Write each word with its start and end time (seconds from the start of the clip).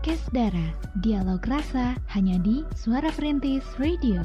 Podcast 0.00 0.32
Dara, 0.32 0.68
dialog 1.04 1.44
rasa 1.44 1.92
hanya 2.16 2.40
di 2.40 2.64
Suara 2.72 3.12
Perintis 3.12 3.60
Radio. 3.76 4.24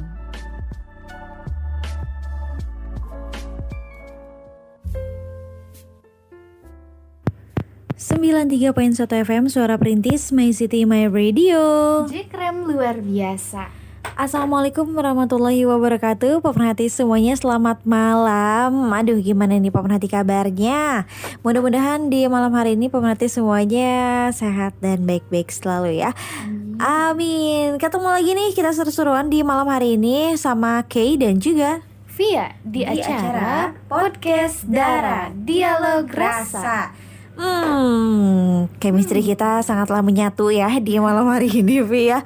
Sembilan 7.92 8.48
tiga 8.48 8.72
poin 8.72 8.96
satu 8.96 9.20
FM 9.20 9.52
Suara 9.52 9.76
Perintis 9.76 10.32
My 10.32 10.56
City 10.56 10.88
My 10.88 11.12
Radio. 11.12 11.60
Jekrem 12.08 12.72
luar 12.72 13.04
biasa. 13.04 13.85
Assalamualaikum 14.16 14.96
warahmatullahi 14.96 15.68
wabarakatuh. 15.68 16.40
Pemerhati 16.40 16.88
semuanya 16.88 17.36
selamat 17.36 17.84
malam. 17.84 18.88
Aduh 18.88 19.20
gimana 19.20 19.60
nih 19.60 19.76
pemerhati 19.76 20.08
kabarnya? 20.08 21.04
Mudah-mudahan 21.44 22.08
di 22.08 22.24
malam 22.32 22.56
hari 22.56 22.80
ini 22.80 22.88
pemerhati 22.88 23.28
semuanya 23.28 24.32
sehat 24.32 24.72
dan 24.80 25.04
baik-baik 25.04 25.52
selalu 25.52 26.00
ya. 26.00 26.16
Amin. 26.80 27.76
Ketemu 27.76 28.08
lagi 28.08 28.32
nih 28.32 28.50
kita 28.56 28.72
seru-seruan 28.72 29.28
di 29.28 29.44
malam 29.44 29.68
hari 29.68 30.00
ini 30.00 30.40
Sama 30.40 30.88
Kay 30.88 31.20
dan 31.20 31.44
juga 31.44 31.84
Via 32.16 32.56
di, 32.64 32.88
Di 32.88 33.04
acara, 33.04 33.20
acara 33.20 33.52
Podcast 33.92 34.64
Dara 34.64 35.28
Dialog 35.36 36.08
Rasa. 36.08 37.05
Hmm, 37.36 38.72
chemistry 38.80 39.22
kita 39.22 39.60
sangatlah 39.62 40.00
menyatu 40.00 40.52
ya 40.52 40.72
di 40.80 40.96
malam 40.98 41.28
hari 41.28 41.52
ini, 41.52 41.84
Vi 41.84 42.12
ya. 42.12 42.24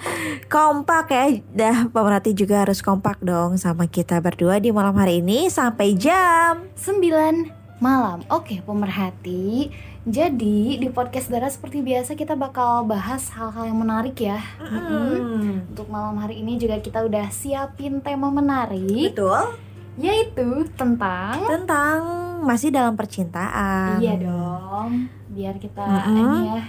Kompak 0.50 1.10
ya, 1.10 1.26
dah 1.54 1.78
pemerhati 1.90 2.38
juga 2.38 2.66
harus 2.66 2.82
kompak 2.82 3.22
dong 3.22 3.58
sama 3.58 3.90
kita 3.90 4.22
berdua 4.22 4.62
di 4.62 4.70
malam 4.70 4.94
hari 4.98 5.22
ini 5.22 5.50
sampai 5.50 5.98
jam 5.98 6.70
9 6.78 7.60
malam. 7.82 8.22
Oke, 8.30 8.62
pemerhati. 8.62 9.72
Jadi 10.08 10.80
di 10.80 10.88
podcast 10.90 11.28
Dara 11.28 11.52
seperti 11.52 11.84
biasa 11.84 12.16
kita 12.16 12.34
bakal 12.34 12.88
bahas 12.88 13.28
hal-hal 13.36 13.68
yang 13.68 13.80
menarik 13.80 14.16
ya. 14.20 14.40
Mm-mm. 14.58 15.70
Untuk 15.76 15.88
malam 15.92 16.16
hari 16.20 16.40
ini 16.40 16.56
juga 16.56 16.80
kita 16.80 17.04
udah 17.04 17.28
siapin 17.30 18.00
tema 18.00 18.32
menarik 18.32 19.12
Betul. 19.12 19.60
yaitu 20.00 20.66
tentang 20.80 21.44
Tentang 21.46 22.29
masih 22.42 22.70
dalam 22.74 22.96
percintaan. 22.96 24.00
Iya 24.00 24.16
dong, 24.20 25.12
biar 25.30 25.56
kita 25.60 25.84
Mm-mm. 25.84 26.18
ini 26.18 26.40
ya 26.48 26.62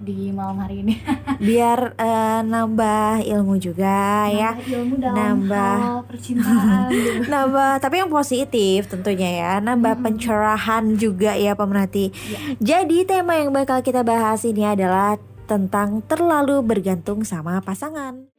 di 0.00 0.32
malam 0.32 0.56
hari 0.64 0.80
ini 0.80 0.96
Biar 1.46 1.92
eh, 2.00 2.40
nambah 2.40 3.20
ilmu 3.20 3.60
juga 3.60 4.26
ya. 4.32 4.56
Nambah 4.56 4.72
ilmu 4.72 4.94
dalam 4.96 5.16
Nambah. 5.16 5.76
hal 5.76 5.98
percintaan. 6.08 6.88
Nambah, 7.32 7.70
tapi 7.84 7.94
yang 8.00 8.08
positif 8.08 8.88
tentunya 8.88 9.30
ya. 9.44 9.52
Nambah 9.60 10.00
pencerahan 10.00 10.96
juga 10.96 11.36
ya 11.36 11.52
pemerhati. 11.52 12.08
Iya. 12.16 12.38
Jadi 12.58 13.04
tema 13.04 13.36
yang 13.36 13.52
bakal 13.52 13.84
kita 13.84 14.00
bahas 14.00 14.40
ini 14.48 14.64
adalah 14.64 15.20
tentang 15.44 16.00
terlalu 16.08 16.64
bergantung 16.64 17.20
sama 17.26 17.60
pasangan. 17.60 18.29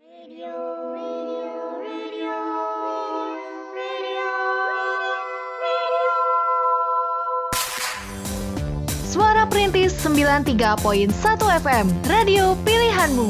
93.1 10.02 11.14
FM, 11.62 11.86
radio 12.10 12.58
pilihanmu. 12.66 13.30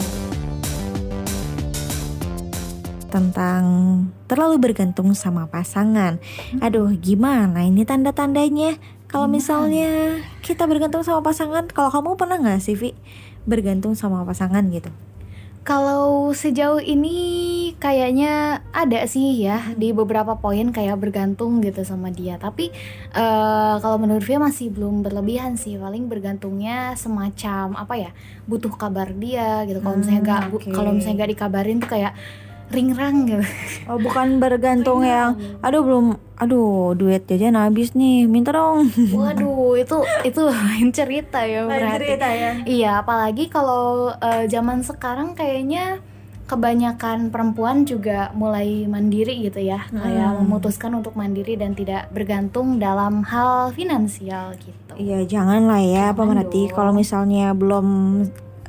Tentang 3.11 3.63
terlalu 4.31 4.71
bergantung 4.71 5.11
sama 5.11 5.51
pasangan. 5.51 6.15
Aduh, 6.63 6.95
gimana 6.95 7.67
ini 7.67 7.83
tanda-tandanya? 7.83 8.79
Kalau 9.11 9.27
misalnya 9.27 10.23
kita 10.47 10.63
bergantung 10.63 11.03
sama 11.03 11.19
pasangan, 11.19 11.67
kalau 11.67 11.91
kamu 11.91 12.15
pernah 12.15 12.39
nggak 12.39 12.63
sih, 12.63 12.79
Vi, 12.79 12.95
bergantung 13.43 13.91
sama 13.91 14.23
pasangan 14.23 14.63
gitu? 14.71 14.95
Kalau 15.61 16.33
sejauh 16.33 16.81
ini 16.81 17.13
kayaknya 17.77 18.33
ada 18.73 19.05
sih 19.05 19.45
ya 19.45 19.61
di 19.77 19.93
beberapa 19.93 20.33
poin 20.33 20.73
kayak 20.73 20.97
bergantung 20.97 21.61
gitu 21.61 21.85
sama 21.85 22.09
dia. 22.09 22.41
Tapi 22.41 22.73
eh, 23.13 23.75
kalau 23.77 24.01
menurut 24.01 24.25
Via 24.25 24.41
masih 24.41 24.73
belum 24.73 25.05
berlebihan 25.05 25.55
sih. 25.55 25.77
Paling 25.77 26.09
bergantungnya 26.09 26.97
semacam 26.97 27.77
apa 27.77 27.93
ya? 27.93 28.09
Butuh 28.49 28.73
kabar 28.73 29.13
dia 29.13 29.61
gitu. 29.65 29.85
Kalau 29.85 30.01
misalnya 30.01 30.19
Hmm, 30.19 30.29
gak 30.33 30.43
bu- 30.49 30.57
oke. 30.57 30.71
kalau 30.73 30.91
misalnya 30.91 31.17
gak 31.21 31.31
dikabarin 31.37 31.77
tuh 31.77 31.89
kayak 31.89 32.13
ringrang 32.71 33.27
gitu. 33.27 33.45
Oh, 33.85 33.95
bukan 33.95 34.39
bergantung 34.39 35.03
yang 35.03 35.35
aduh 35.59 35.83
belum 35.83 36.05
aduh 36.35 36.95
duit 36.95 37.27
jajan 37.27 37.53
habis 37.53 37.91
nih, 37.91 38.25
minta 38.25 38.49
dong. 38.49 38.87
Waduh, 39.11 39.75
itu 39.75 39.97
itu 40.23 40.41
lain 40.41 40.89
cerita 40.89 41.43
ya 41.43 41.67
berarti. 41.67 42.17
ya. 42.17 42.51
Iya, 42.63 42.91
apalagi 42.99 43.45
kalau 43.47 44.15
eh, 44.15 44.47
zaman 44.47 44.81
sekarang 44.81 45.35
kayaknya 45.35 45.99
kebanyakan 46.47 47.31
perempuan 47.31 47.87
juga 47.87 48.27
mulai 48.35 48.83
mandiri 48.83 49.39
gitu 49.41 49.63
ya, 49.63 49.87
kayak 49.87 50.35
Hmm. 50.35 50.43
memutuskan 50.43 50.91
untuk 50.91 51.15
mandiri 51.15 51.55
dan 51.55 51.71
tidak 51.71 52.11
bergantung 52.11 52.75
dalam 52.75 53.23
hal 53.23 53.71
finansial 53.71 54.51
gitu. 54.59 54.93
Iya, 54.99 55.23
janganlah 55.23 55.79
ya 55.79 56.11
Jangan 56.11 56.17
pemerhati 56.19 56.67
kalau 56.69 56.91
misalnya 56.91 57.55
belum 57.55 57.87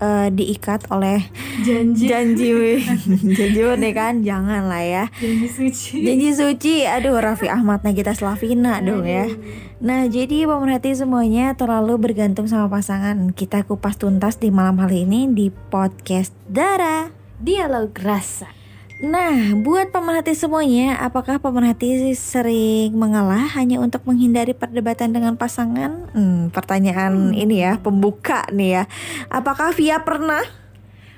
eh, 0.02 0.28
diikat 0.34 0.90
oleh 0.90 1.22
Janji, 1.62 2.10
janji 2.10 2.50
janji 3.38 3.60
pernikahan 3.62 4.26
janganlah 4.26 4.82
ya. 4.82 5.04
janji 5.14 5.46
suci. 5.46 6.02
Janji 6.02 6.30
suci, 6.34 6.74
aduh 6.82 7.22
Raffi 7.22 7.46
Ahmad 7.46 7.86
Nagita 7.86 8.10
Slavina 8.10 8.82
dong 8.82 9.06
ya. 9.06 9.30
Nah 9.78 10.06
jadi 10.10 10.46
pemerhati 10.50 10.94
semuanya 10.98 11.54
terlalu 11.54 11.98
bergantung 11.98 12.50
sama 12.50 12.66
pasangan. 12.66 13.30
Kita 13.30 13.62
kupas 13.62 14.00
tuntas 14.00 14.42
di 14.42 14.50
malam 14.50 14.82
hari 14.82 15.06
ini 15.06 15.30
di 15.30 15.50
podcast 15.50 16.34
Dara. 16.50 17.10
Dialog 17.42 17.90
rasa. 17.98 18.61
Nah, 19.02 19.58
buat 19.58 19.90
pemerhati 19.90 20.30
semuanya, 20.38 20.94
apakah 21.02 21.42
pemerhati 21.42 22.14
sering 22.14 22.94
mengalah 22.94 23.50
hanya 23.58 23.82
untuk 23.82 24.06
menghindari 24.06 24.54
perdebatan 24.54 25.10
dengan 25.10 25.34
pasangan? 25.34 26.06
Hmm, 26.14 26.54
pertanyaan 26.54 27.34
ini 27.34 27.66
ya, 27.66 27.82
pembuka 27.82 28.46
nih 28.54 28.78
ya. 28.78 28.84
Apakah 29.26 29.74
Via 29.74 30.06
pernah? 30.06 30.46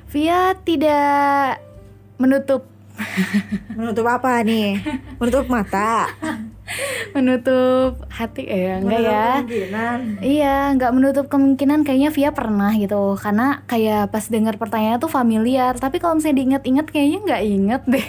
Via 0.08 0.56
tidak 0.64 1.60
menutup 2.16 2.72
Menutup 3.74 4.06
apa 4.06 4.38
nih? 4.46 4.78
Menutup 5.18 5.50
mata? 5.50 6.08
menutup 7.12 8.00
hati 8.08 8.48
eh 8.48 8.80
enggak 8.80 9.00
ya. 9.00 9.24
kemungkinan. 9.44 9.98
Iya, 10.24 10.56
nggak 10.74 10.92
menutup 10.96 11.26
kemungkinan 11.28 11.84
kayaknya 11.84 12.10
Via 12.10 12.30
pernah 12.32 12.72
gitu, 12.74 13.14
karena 13.20 13.62
kayak 13.68 14.10
pas 14.10 14.24
dengar 14.26 14.56
pertanyaan 14.56 14.98
tuh 14.98 15.12
familiar. 15.12 15.76
Tapi 15.76 16.00
kalau 16.00 16.18
misalnya 16.18 16.40
diinget-inget 16.40 16.86
kayaknya 16.88 17.18
nggak 17.22 17.42
inget 17.44 17.82
deh. 17.86 18.06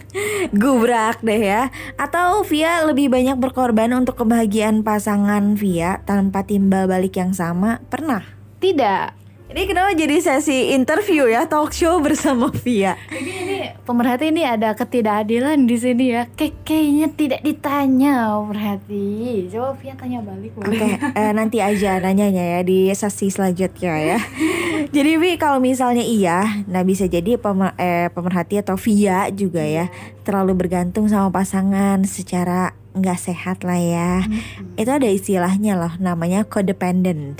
Gubrak 0.60 1.24
deh 1.24 1.40
ya. 1.40 1.72
Atau 1.96 2.44
Via 2.46 2.84
lebih 2.84 3.08
banyak 3.08 3.40
berkorban 3.40 3.90
untuk 3.96 4.20
kebahagiaan 4.20 4.84
pasangan 4.84 5.56
Via 5.56 6.04
tanpa 6.04 6.44
timbal 6.44 6.86
balik 6.86 7.16
yang 7.16 7.32
sama? 7.32 7.82
Pernah? 7.88 8.22
Tidak. 8.60 9.25
Ini 9.46 9.62
kenapa 9.62 9.94
jadi 9.94 10.18
sesi 10.18 10.74
interview 10.74 11.30
ya, 11.30 11.46
talk 11.46 11.70
show 11.70 12.02
bersama 12.02 12.50
Via? 12.50 12.98
Jadi 13.06 13.30
ini 13.30 13.58
pemerhati 13.86 14.34
ini 14.34 14.42
ada 14.42 14.74
ketidakadilan 14.74 15.70
di 15.70 15.76
sini 15.78 16.04
ya. 16.10 16.26
Kayaknya 16.34 17.06
tidak 17.14 17.40
ditanya 17.46 18.42
pemerhati. 18.42 19.46
Coba 19.46 19.78
Via 19.78 19.94
tanya 19.94 20.18
balik 20.26 20.50
boleh. 20.50 20.66
Oke, 20.66 20.98
eh, 20.98 21.30
nanti 21.30 21.62
aja 21.62 22.02
nanyanya 22.02 22.58
ya 22.58 22.60
di 22.66 22.90
sesi 22.90 23.30
selanjutnya 23.30 23.94
ya. 23.94 24.18
jadi 24.96 25.14
Vi 25.14 25.38
kalau 25.38 25.62
misalnya 25.62 26.02
iya, 26.02 26.66
nah 26.66 26.82
bisa 26.82 27.06
jadi 27.06 27.38
pemer- 27.38 27.78
eh, 27.78 28.10
pemerhati 28.10 28.58
atau 28.58 28.74
Via 28.74 29.30
juga 29.30 29.62
ya 29.62 29.86
terlalu 30.26 30.66
bergantung 30.66 31.06
sama 31.06 31.30
pasangan 31.30 32.02
secara 32.02 32.74
nggak 32.98 33.18
sehat 33.30 33.62
lah 33.62 33.78
ya. 33.78 34.26
Itu 34.74 34.90
ada 34.90 35.06
istilahnya 35.06 35.78
loh, 35.78 35.94
namanya 36.02 36.42
codependent. 36.42 37.38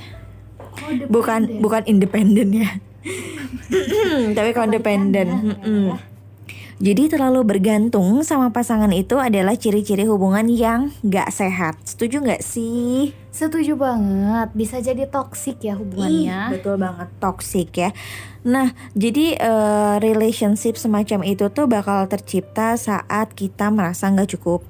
Bukan 1.08 1.60
bukan 1.60 1.82
independen 1.86 2.52
ya. 2.52 2.70
Tapi 4.36 4.50
codependent. 4.54 5.30
Mm-mm. 5.30 5.96
Jadi 6.76 7.08
terlalu 7.08 7.40
bergantung 7.56 8.20
sama 8.20 8.52
pasangan 8.52 8.92
itu 8.92 9.16
adalah 9.16 9.56
ciri-ciri 9.56 10.04
hubungan 10.04 10.44
yang 10.44 10.92
nggak 11.00 11.32
sehat. 11.32 11.80
Setuju 11.88 12.20
nggak 12.20 12.44
sih? 12.44 13.16
Setuju 13.32 13.80
banget. 13.80 14.52
Bisa 14.52 14.84
jadi 14.84 15.08
toksik 15.08 15.64
ya 15.64 15.72
Ih, 15.72 15.80
hubungannya. 15.80 16.40
betul 16.52 16.76
banget 16.76 17.08
toxic 17.16 17.72
ya. 17.72 17.96
Nah, 18.44 18.76
jadi 18.92 19.40
eh, 19.40 19.94
relationship 20.04 20.76
semacam 20.76 21.24
itu 21.24 21.48
tuh 21.48 21.64
bakal 21.64 22.04
tercipta 22.12 22.76
saat 22.76 23.32
kita 23.32 23.72
merasa 23.72 24.12
nggak 24.12 24.36
cukup, 24.36 24.60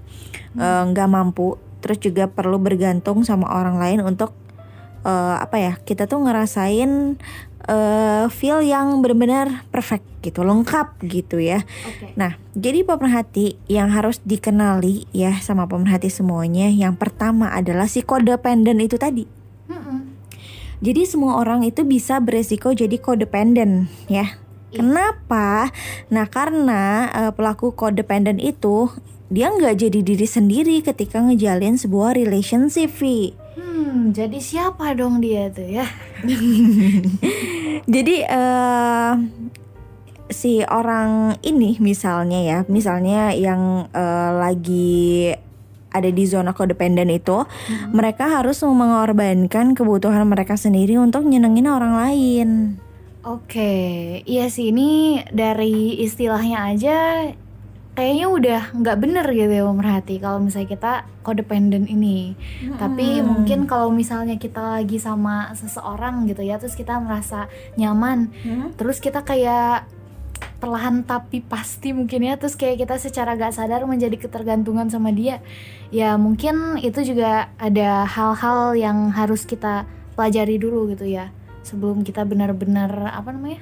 eh, 0.62 0.82
nggak 0.86 1.10
mampu, 1.10 1.58
terus 1.82 1.98
juga 1.98 2.30
perlu 2.30 2.62
bergantung 2.62 3.26
sama 3.26 3.50
orang 3.50 3.82
lain 3.82 4.06
untuk 4.06 4.30
eh, 5.06 5.36
apa 5.38 5.56
ya? 5.62 5.72
Kita 5.78 6.10
tuh 6.10 6.26
ngerasain 6.26 7.14
eh, 7.70 8.26
feel 8.34 8.58
yang 8.66 8.98
benar-benar 8.98 9.62
perfect 9.70 10.02
gitu, 10.26 10.42
lengkap 10.42 10.98
gitu 11.06 11.38
ya. 11.38 11.62
Oke. 11.86 12.10
Nah, 12.18 12.34
jadi 12.58 12.82
pemerhati 12.82 13.54
yang 13.70 13.94
harus 13.94 14.18
dikenali 14.26 15.06
ya 15.14 15.38
sama 15.38 15.70
pemerhati 15.70 16.10
semuanya. 16.10 16.66
Yang 16.66 16.98
pertama 16.98 17.54
adalah 17.54 17.86
si 17.86 18.02
codependent 18.02 18.82
itu 18.82 18.98
tadi. 18.98 19.24
Mm-mm. 19.70 20.18
Jadi 20.82 21.08
semua 21.08 21.38
orang 21.38 21.62
itu 21.62 21.86
bisa 21.86 22.18
beresiko 22.18 22.74
jadi 22.74 22.98
codependent 22.98 23.88
ya. 24.10 24.36
Kenapa? 24.76 25.72
Nah 26.12 26.26
karena 26.28 27.08
uh, 27.14 27.32
pelaku 27.32 27.72
codependent 27.72 28.42
itu 28.42 28.92
dia 29.32 29.48
nggak 29.50 29.88
jadi 29.88 30.00
diri 30.04 30.28
sendiri 30.28 30.76
ketika 30.84 31.22
ngejalin 31.22 31.80
sebuah 31.80 32.14
relationship. 32.18 32.92
Vi. 32.98 33.45
Hmm, 33.56 34.12
jadi 34.12 34.36
siapa 34.36 34.92
dong 34.92 35.24
dia 35.24 35.48
tuh 35.48 35.64
ya? 35.64 35.88
jadi 37.96 38.16
uh, 38.28 39.12
si 40.28 40.60
orang 40.68 41.40
ini 41.40 41.80
misalnya 41.80 42.40
ya, 42.44 42.58
misalnya 42.68 43.32
yang 43.32 43.88
uh, 43.96 44.30
lagi 44.36 45.32
ada 45.88 46.12
di 46.12 46.24
zona 46.28 46.52
codependent 46.52 47.08
itu, 47.08 47.48
hmm. 47.48 47.96
mereka 47.96 48.28
harus 48.28 48.60
mengorbankan 48.60 49.72
kebutuhan 49.72 50.28
mereka 50.28 50.60
sendiri 50.60 51.00
untuk 51.00 51.24
nyenengin 51.24 51.72
orang 51.72 51.96
lain. 51.96 52.48
Oke, 53.24 54.22
iya 54.22 54.46
sih 54.52 54.70
ini 54.70 55.18
dari 55.32 55.98
istilahnya 56.04 56.70
aja 56.76 56.98
kayaknya 57.96 58.26
udah 58.28 58.62
nggak 58.76 58.98
bener 59.00 59.26
gitu 59.32 59.52
ya 59.56 59.64
pemerhati 59.64 60.14
kalau 60.20 60.38
misalnya 60.44 60.68
kita 60.68 60.92
codependent 61.24 61.88
ini. 61.88 62.36
Hmm. 62.60 62.76
Tapi 62.76 63.24
mungkin 63.24 63.64
kalau 63.64 63.88
misalnya 63.88 64.36
kita 64.36 64.60
lagi 64.78 65.00
sama 65.00 65.50
seseorang 65.56 66.28
gitu 66.28 66.44
ya, 66.44 66.60
terus 66.60 66.76
kita 66.76 67.00
merasa 67.00 67.48
nyaman, 67.80 68.28
hmm. 68.44 68.76
terus 68.76 69.00
kita 69.00 69.24
kayak 69.24 69.88
perlahan 70.56 71.04
tapi 71.04 71.44
pasti 71.44 71.92
mungkin 71.92 72.24
ya 72.24 72.40
terus 72.40 72.56
kayak 72.56 72.84
kita 72.84 72.96
secara 72.96 73.36
gak 73.36 73.52
sadar 73.52 73.84
menjadi 73.84 74.16
ketergantungan 74.16 74.88
sama 74.88 75.12
dia 75.12 75.44
ya 75.92 76.16
mungkin 76.16 76.80
itu 76.80 77.12
juga 77.12 77.52
ada 77.60 78.08
hal-hal 78.08 78.72
yang 78.72 79.12
harus 79.12 79.44
kita 79.44 79.84
pelajari 80.16 80.56
dulu 80.56 80.88
gitu 80.96 81.04
ya 81.04 81.28
sebelum 81.60 82.00
kita 82.02 82.24
benar-benar 82.24 83.12
apa 83.12 83.36
namanya 83.36 83.60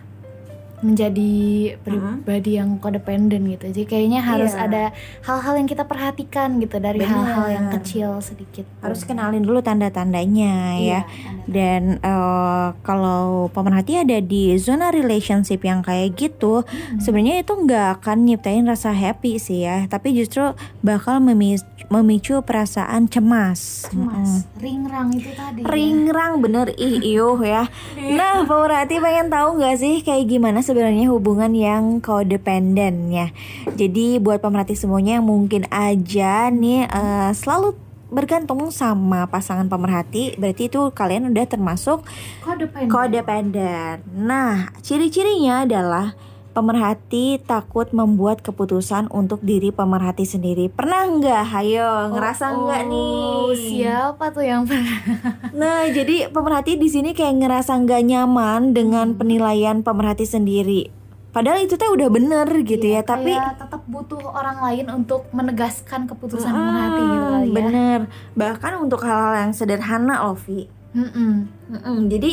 menjadi 0.84 1.32
pribadi 1.81 2.54
uh-huh. 2.54 2.60
yang 2.60 2.70
codependent 2.76 3.44
gitu. 3.48 3.64
Jadi 3.72 3.84
kayaknya 3.88 4.20
harus 4.20 4.52
yeah. 4.52 4.69
ada 4.69 4.84
hal-hal 5.25 5.54
yang 5.56 5.69
kita 5.69 5.88
perhatikan 5.88 6.60
gitu 6.60 6.76
dari 6.76 7.00
hal-hal 7.00 7.48
yang 7.48 7.66
kecil 7.72 8.20
sedikit. 8.20 8.69
Harus 8.84 9.08
kenalin 9.08 9.40
dulu 9.40 9.64
tanda-tandanya 9.64 10.76
yeah, 10.76 11.00
ya. 11.00 11.00
Tanda-tanda. 11.08 11.48
Dan 11.48 11.82
uh, 12.04 12.76
kalau 12.84 13.48
pemerhati 13.48 14.04
ada 14.04 14.20
di 14.20 14.52
zona 14.60 14.92
relationship 14.92 15.64
yang 15.64 15.81
kayak 15.81 16.20
gitu, 16.20 16.62
hmm. 16.62 17.00
sebenarnya 17.00 17.40
itu 17.40 17.52
nggak 17.56 18.00
akan 18.00 18.28
nyiptain 18.28 18.69
rasa 18.69 18.92
happy 18.92 19.40
sih 19.40 19.64
ya, 19.64 19.88
tapi 19.88 20.12
justru 20.12 20.52
bakal 20.84 21.25
memicu, 21.25 21.64
memicu 21.88 22.44
perasaan 22.44 23.08
cemas. 23.08 23.88
Cemas. 23.88 24.44
Hmm. 24.44 24.60
Ringrang 24.60 25.08
itu 25.16 25.32
tadi. 25.32 25.64
Ya. 25.64 25.72
Ringrang 25.72 26.32
ya. 26.36 26.40
bener 26.44 26.66
ih 26.76 26.96
iuh 27.16 27.40
ya. 27.40 27.64
Iya. 27.96 28.16
nah, 28.20 28.36
pemerhati 28.44 29.00
pengen 29.00 29.32
tahu 29.32 29.48
nggak 29.56 29.76
sih 29.81 29.94
kayak 30.04 30.28
gimana 30.28 30.60
sebenarnya 30.74 31.06
hubungan 31.14 31.54
yang 31.54 32.02
codependent 32.02 33.14
ya. 33.14 33.30
Jadi 33.78 34.18
buat 34.18 34.42
pemerhati 34.42 34.74
semuanya 34.74 35.22
yang 35.22 35.26
mungkin 35.30 35.70
aja 35.70 36.50
nih 36.50 36.90
uh, 36.90 37.30
selalu 37.30 37.78
bergantung 38.10 38.74
sama 38.74 39.30
pasangan 39.30 39.70
pemerhati 39.70 40.34
berarti 40.34 40.66
itu 40.66 40.90
kalian 40.90 41.30
udah 41.30 41.46
termasuk 41.46 42.02
codependent. 42.42 42.90
codependent. 42.90 43.98
Nah, 44.18 44.74
ciri-cirinya 44.82 45.62
adalah 45.62 46.18
pemerhati 46.54 47.42
takut 47.42 47.90
membuat 47.90 48.40
keputusan 48.46 49.10
untuk 49.10 49.42
diri 49.42 49.74
pemerhati 49.74 50.22
sendiri. 50.22 50.70
Pernah 50.70 51.10
nggak? 51.18 51.44
Hayo, 51.50 52.14
ngerasa 52.14 52.54
oh, 52.54 52.70
nggak 52.70 52.82
oh, 52.86 52.90
nih? 52.94 53.58
Siapa 53.58 54.24
tuh 54.30 54.46
yang 54.46 54.62
pernah? 54.62 54.98
nah, 55.60 55.90
jadi 55.90 56.30
pemerhati 56.30 56.78
di 56.78 56.86
sini 56.86 57.10
kayak 57.10 57.42
ngerasa 57.42 57.74
nggak 57.82 58.02
nyaman 58.06 58.70
dengan 58.70 59.12
hmm. 59.12 59.18
penilaian 59.18 59.82
pemerhati 59.82 60.24
sendiri. 60.24 60.94
Padahal 61.34 61.66
itu 61.66 61.74
tuh 61.74 61.90
udah 61.98 62.06
bener 62.14 62.46
gitu 62.62 62.86
iya, 62.86 63.02
ya, 63.02 63.10
tapi 63.10 63.34
tetap 63.34 63.82
butuh 63.90 64.22
orang 64.22 64.54
lain 64.70 64.86
untuk 64.94 65.26
menegaskan 65.34 66.06
keputusan 66.06 66.46
hmm, 66.46 66.62
pemerhati 66.62 67.02
gitu 67.02 67.26
ya. 67.26 67.50
Bener, 67.50 68.00
bahkan 68.38 68.78
untuk 68.78 69.02
hal-hal 69.02 69.42
yang 69.42 69.50
sederhana, 69.50 70.30
Ovi. 70.30 70.70
Mm 70.94 71.10
-mm. 71.10 71.32
Mm 71.74 71.80
-mm. 71.82 71.98
Jadi 72.06 72.32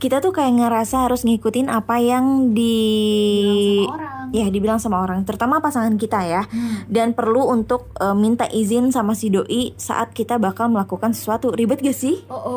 kita 0.00 0.24
tuh 0.24 0.32
kayak 0.32 0.56
ngerasa 0.56 1.04
harus 1.04 1.28
ngikutin 1.28 1.68
apa 1.68 2.00
yang 2.00 2.56
di 2.56 3.84
ya 4.32 4.46
dibilang 4.48 4.80
sama 4.80 5.04
orang 5.04 5.28
terutama 5.28 5.60
pasangan 5.60 5.92
kita 6.00 6.24
ya. 6.24 6.42
Hmm. 6.48 6.88
dan 6.88 7.12
perlu 7.12 7.52
untuk 7.52 7.92
uh, 8.00 8.16
minta 8.16 8.48
izin 8.48 8.88
sama 8.90 9.12
si 9.12 9.28
doi 9.28 9.76
saat 9.76 10.16
kita 10.16 10.40
bakal 10.40 10.72
melakukan 10.72 11.12
sesuatu. 11.12 11.52
Ribet 11.52 11.84
gak 11.84 11.94
sih? 11.94 12.24
Oh, 12.32 12.40
oh. 12.40 12.56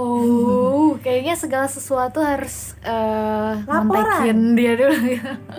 Hmm. 0.96 1.04
kayaknya 1.04 1.36
segala 1.36 1.68
sesuatu 1.68 2.24
harus 2.24 2.80
uh, 2.88 3.60
laporan. 3.68 4.56
dia 4.56 4.74
dulu 4.80 4.96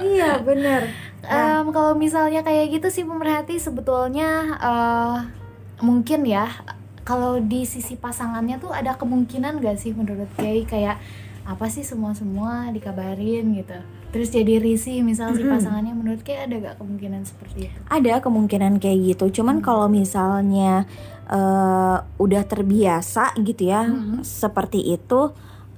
iya 0.00 0.40
bener. 0.40 0.88
Um, 1.24 1.72
kalau 1.72 1.96
misalnya 1.96 2.40
kayak 2.44 2.80
gitu 2.80 2.88
sih 2.88 3.04
pemerhati 3.04 3.56
sebetulnya 3.60 4.56
uh, 4.60 5.16
mungkin 5.84 6.24
ya 6.24 6.48
kalau 7.04 7.36
di 7.36 7.68
sisi 7.68 8.00
pasangannya 8.00 8.56
tuh 8.56 8.72
ada 8.72 8.96
kemungkinan 8.96 9.60
gak 9.60 9.76
sih 9.76 9.92
menurut 9.92 10.28
Kay 10.40 10.64
kayak 10.64 10.96
apa 11.44 11.68
sih 11.68 11.84
semua 11.84 12.16
semua 12.16 12.72
dikabarin 12.72 13.52
gitu 13.52 13.76
terus 14.14 14.30
jadi 14.32 14.62
risih 14.62 15.02
misal 15.02 15.34
si 15.34 15.42
pasangannya 15.42 15.92
menurut 15.92 16.22
kayak 16.22 16.48
ada 16.48 16.56
gak 16.72 16.76
kemungkinan 16.80 17.26
seperti 17.26 17.68
itu 17.68 17.78
ada 17.90 18.22
kemungkinan 18.22 18.78
kayak 18.80 18.98
gitu 19.14 19.42
cuman 19.42 19.60
hmm. 19.60 19.64
kalau 19.66 19.86
misalnya 19.90 20.88
uh, 21.28 22.00
udah 22.16 22.42
terbiasa 22.46 23.36
gitu 23.42 23.68
ya 23.68 23.84
hmm. 23.84 24.22
seperti 24.22 24.94
itu 24.94 25.34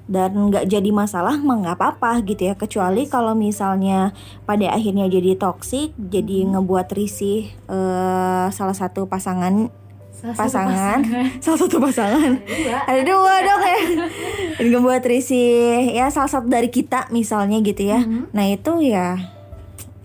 dan 0.06 0.30
nggak 0.38 0.70
jadi 0.70 0.90
masalah 0.94 1.34
mah 1.34 1.58
nggak 1.66 1.76
apa-apa 1.82 2.22
gitu 2.22 2.46
ya 2.46 2.54
kecuali 2.54 3.06
yes. 3.06 3.10
kalau 3.10 3.34
misalnya 3.34 4.14
pada 4.46 4.70
akhirnya 4.70 5.10
jadi 5.10 5.34
toksik 5.34 5.98
jadi 5.98 6.46
ngebuat 6.46 6.94
risih 6.94 7.50
uh, 7.66 8.46
salah 8.54 8.76
satu 8.78 9.10
pasangan 9.10 9.74
salah 10.16 10.36
pasangan, 10.36 10.98
pasangan. 11.04 11.40
Salah 11.44 11.58
satu 11.60 11.76
pasangan. 11.76 12.32
Ada 12.88 13.02
dua, 13.04 13.34
dong 13.44 13.62
ya. 13.62 13.80
Dan 14.56 14.66
membuat 14.72 15.04
risih. 15.04 15.92
Ya 15.92 16.08
salah 16.08 16.30
satu 16.32 16.48
dari 16.48 16.72
kita 16.72 17.12
misalnya 17.12 17.60
gitu 17.60 17.84
ya. 17.84 18.00
Mm-hmm. 18.00 18.32
nah 18.32 18.44
itu 18.48 18.72
ya 18.80 19.20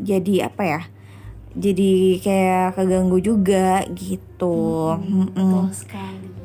jadi 0.02 0.52
apa 0.52 0.64
ya? 0.68 0.82
Jadi 1.52 2.24
kayak 2.24 2.80
keganggu 2.80 3.20
juga 3.20 3.84
gitu. 3.92 4.96
Mm-hmm. 5.00 5.36
mm 5.36 5.66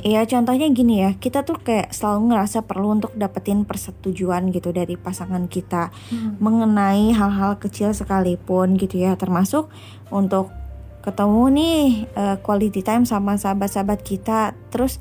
Iya 0.07 0.23
contohnya 0.23 0.71
gini 0.71 1.03
ya. 1.03 1.19
Kita 1.19 1.43
tuh 1.43 1.59
kayak 1.59 1.91
selalu 1.91 2.31
ngerasa 2.31 2.63
perlu 2.63 2.95
untuk 2.95 3.11
dapetin 3.19 3.67
persetujuan 3.67 4.55
gitu 4.55 4.71
dari 4.71 4.95
pasangan 4.95 5.51
kita 5.51 5.91
hmm. 6.15 6.39
mengenai 6.39 7.11
hal-hal 7.11 7.59
kecil 7.59 7.91
sekalipun 7.91 8.79
gitu 8.79 9.03
ya. 9.03 9.19
Termasuk 9.19 9.67
untuk 10.15 10.55
ketemu 11.07 11.43
nih 11.55 11.83
uh, 12.19 12.37
quality 12.43 12.83
time 12.83 13.07
sama 13.07 13.39
sahabat-sahabat 13.39 14.03
kita. 14.03 14.59
Terus 14.75 14.99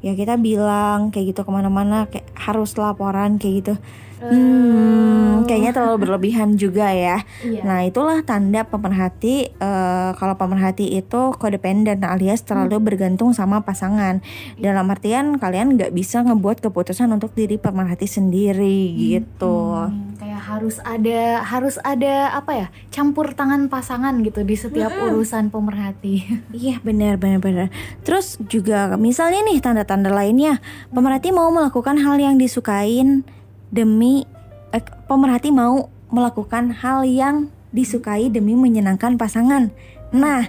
ya 0.00 0.16
kita 0.16 0.40
bilang 0.40 1.12
kayak 1.12 1.36
gitu 1.36 1.44
ke 1.44 1.50
mana-mana 1.52 2.08
kayak 2.08 2.24
harus 2.32 2.80
laporan 2.80 3.36
kayak 3.36 3.54
gitu 3.60 3.74
Hmm, 4.16 5.44
kayaknya 5.44 5.76
terlalu 5.76 6.08
berlebihan 6.08 6.56
juga 6.56 6.88
ya. 6.88 7.20
Iya. 7.44 7.62
Nah, 7.68 7.84
itulah 7.84 8.24
tanda 8.24 8.64
pemerhati 8.64 9.52
uh, 9.60 10.16
kalau 10.16 10.40
pemerhati 10.40 10.96
itu 10.96 11.36
codependent 11.36 12.00
alias 12.00 12.40
terlalu 12.40 12.80
hmm. 12.80 12.86
bergantung 12.86 13.30
sama 13.36 13.60
pasangan. 13.60 14.24
Dalam 14.56 14.88
artian 14.88 15.36
kalian 15.36 15.76
nggak 15.76 15.92
bisa 15.92 16.24
ngebuat 16.24 16.64
keputusan 16.64 17.12
untuk 17.12 17.36
diri 17.36 17.60
pemerhati 17.60 18.08
sendiri 18.08 18.92
hmm. 18.92 18.96
gitu. 18.96 19.56
Hmm, 19.84 20.16
kayak 20.16 20.40
harus 20.40 20.76
ada 20.80 21.44
harus 21.44 21.76
ada 21.84 22.32
apa 22.32 22.52
ya? 22.56 22.68
campur 22.96 23.36
tangan 23.36 23.68
pasangan 23.68 24.16
gitu 24.24 24.40
di 24.40 24.56
setiap 24.56 24.88
hmm. 24.88 25.12
urusan 25.12 25.52
pemerhati. 25.52 26.24
Iya, 26.56 26.80
benar 26.80 27.20
benar 27.20 27.42
benar. 27.42 27.68
Terus 28.00 28.40
juga 28.48 28.96
misalnya 28.96 29.44
nih 29.44 29.60
tanda-tanda 29.60 30.08
lainnya, 30.08 30.56
pemerhati 30.88 31.28
mau 31.36 31.52
melakukan 31.52 32.00
hal 32.00 32.16
yang 32.16 32.40
disukain 32.40 33.28
demi 33.70 34.24
eh, 34.72 34.84
pemerhati 35.06 35.50
mau 35.50 35.90
melakukan 36.10 36.70
hal 36.70 37.02
yang 37.02 37.50
disukai 37.74 38.30
demi 38.30 38.54
menyenangkan 38.54 39.18
pasangan. 39.18 39.74
Nah, 40.14 40.48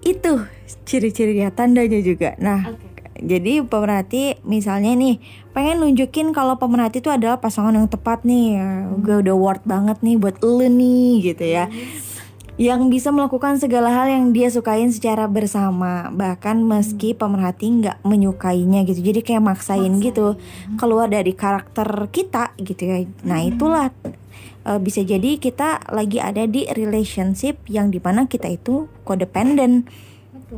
itu 0.00 0.40
ciri-cirinya 0.88 1.52
tandanya 1.52 2.00
juga. 2.00 2.34
Nah, 2.40 2.72
okay. 2.72 3.20
jadi 3.20 3.62
pemerhati 3.62 4.40
misalnya 4.48 4.96
nih 4.96 5.20
pengen 5.52 5.84
nunjukin 5.84 6.32
kalau 6.32 6.56
pemerhati 6.56 7.04
itu 7.04 7.12
adalah 7.12 7.38
pasangan 7.38 7.76
yang 7.76 7.86
tepat 7.86 8.24
nih, 8.24 8.56
hmm. 8.56 9.04
gue 9.04 9.16
udah 9.28 9.36
worth 9.36 9.64
banget 9.68 10.00
nih 10.00 10.16
buat 10.16 10.40
lu 10.40 10.64
nih 10.64 11.34
gitu 11.34 11.44
ya. 11.44 11.68
Yes 11.68 12.19
yang 12.60 12.92
bisa 12.92 13.08
melakukan 13.08 13.56
segala 13.56 13.88
hal 13.88 14.12
yang 14.12 14.36
dia 14.36 14.52
sukain 14.52 14.92
secara 14.92 15.24
bersama. 15.24 16.12
Bahkan 16.12 16.60
meski 16.60 17.16
hmm. 17.16 17.18
pemerhati 17.24 17.66
nggak 17.80 18.04
menyukainya 18.04 18.84
gitu. 18.84 19.00
Jadi 19.00 19.24
kayak 19.24 19.40
maksain, 19.40 19.88
maksain. 19.88 20.04
gitu 20.04 20.36
keluar 20.76 21.08
dari 21.08 21.32
karakter 21.32 21.88
kita 22.12 22.52
gitu 22.60 22.84
ya. 22.84 23.08
Nah 23.24 23.40
hmm. 23.40 23.50
itulah 23.56 23.88
uh, 24.68 24.76
bisa 24.76 25.00
jadi 25.00 25.40
kita 25.40 25.88
lagi 25.88 26.20
ada 26.20 26.44
di 26.44 26.68
relationship 26.68 27.64
yang 27.64 27.88
di 27.88 27.96
mana 27.96 28.28
kita 28.28 28.52
itu 28.52 28.92
codependent 29.08 29.88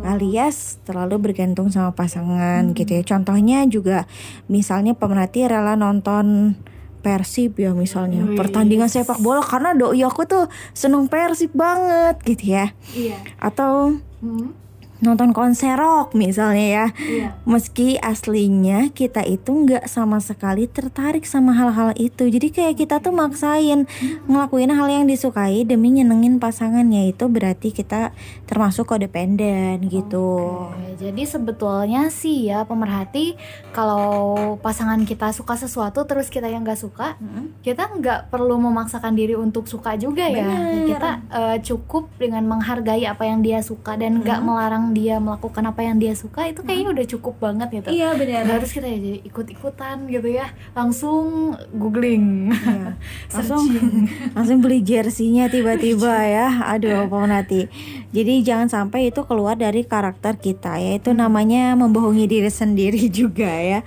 alias 0.02 0.80
terlalu 0.88 1.30
bergantung 1.30 1.70
sama 1.70 1.94
pasangan 1.94 2.74
gitu 2.74 2.98
ya. 2.98 3.06
Contohnya 3.06 3.62
juga 3.70 4.10
misalnya 4.50 4.98
pemerhati 4.98 5.46
rela 5.46 5.78
nonton 5.78 6.58
Persib 7.02 7.58
ya 7.58 7.74
misalnya 7.74 8.22
Wih. 8.22 8.38
pertandingan 8.38 8.86
sepak 8.86 9.18
bola 9.18 9.42
karena 9.42 9.74
doi 9.74 10.00
aku 10.06 10.22
tuh 10.24 10.46
seneng 10.72 11.10
Persib 11.10 11.50
banget 11.52 12.22
gitu 12.22 12.54
ya. 12.54 12.70
Iya. 12.94 13.18
Atau 13.42 13.98
Hmm. 14.22 14.54
Nonton 15.02 15.34
konser 15.34 15.74
rock 15.74 16.14
misalnya 16.14 16.66
ya. 16.66 16.86
Iya. 17.02 17.28
Meski 17.42 17.98
aslinya 17.98 18.94
kita 18.94 19.26
itu 19.26 19.50
nggak 19.50 19.90
sama 19.90 20.22
sekali 20.22 20.70
tertarik 20.70 21.26
sama 21.26 21.52
hal-hal 21.52 21.90
itu. 21.98 22.30
Jadi 22.30 22.54
kayak 22.54 22.78
kita 22.78 23.02
tuh 23.02 23.10
maksain 23.10 23.90
ngelakuin 24.30 24.70
hal 24.70 24.86
yang 24.86 25.04
disukai 25.10 25.66
demi 25.66 25.90
nyenengin 25.90 26.38
pasangannya 26.38 27.10
itu 27.10 27.26
berarti 27.26 27.74
kita 27.74 28.14
termasuk 28.46 28.86
codependent 28.86 29.82
gitu. 29.90 30.70
Oke, 30.70 30.94
jadi 31.02 31.22
sebetulnya 31.26 32.06
sih 32.14 32.46
ya 32.46 32.62
pemerhati 32.62 33.34
kalau 33.74 34.54
pasangan 34.62 35.02
kita 35.02 35.34
suka 35.34 35.58
sesuatu 35.58 36.06
terus 36.06 36.30
kita 36.30 36.46
yang 36.46 36.62
nggak 36.62 36.78
suka, 36.78 37.18
kita 37.66 37.90
nggak 37.98 38.30
perlu 38.30 38.54
memaksakan 38.62 39.18
diri 39.18 39.34
untuk 39.34 39.66
suka 39.66 39.98
juga 39.98 40.30
ya. 40.30 40.46
Bener. 40.46 40.86
Kita 40.94 41.10
eh, 41.26 41.58
cukup 41.66 42.06
dengan 42.22 42.46
menghargai 42.46 43.02
apa 43.02 43.26
yang 43.26 43.42
dia 43.42 43.58
suka 43.64 43.98
dan 43.98 44.22
nggak 44.22 44.40
melarang 44.46 44.91
dia 44.92 45.18
melakukan 45.18 45.64
apa 45.64 45.80
yang 45.82 45.96
dia 45.96 46.12
suka 46.12 46.46
itu 46.46 46.60
kayaknya 46.60 46.88
udah 46.92 47.06
cukup 47.08 47.34
banget 47.40 47.68
gitu. 47.72 47.88
Iya 47.92 48.14
benar. 48.14 48.44
Harus 48.46 48.70
kita 48.70 48.86
ya 48.86 48.98
jadi 49.00 49.18
ikut-ikutan 49.24 49.96
gitu 50.06 50.28
ya, 50.28 50.46
langsung 50.72 51.52
googling, 51.72 52.52
Iya. 52.52 52.94
Langsung 53.34 53.64
langsung 54.36 54.58
beli 54.60 54.80
jersinya 54.80 55.48
tiba-tiba 55.48 56.14
ya. 56.24 56.48
Aduh, 56.68 57.08
pemerhati. 57.08 57.66
Jadi 58.12 58.44
jangan 58.44 58.68
sampai 58.68 59.08
itu 59.08 59.24
keluar 59.24 59.56
dari 59.56 59.82
karakter 59.82 60.36
kita 60.36 60.76
yaitu 60.76 61.12
namanya 61.12 61.72
membohongi 61.72 62.28
diri 62.28 62.52
sendiri 62.52 63.08
juga 63.24 63.48
ya. 63.48 63.80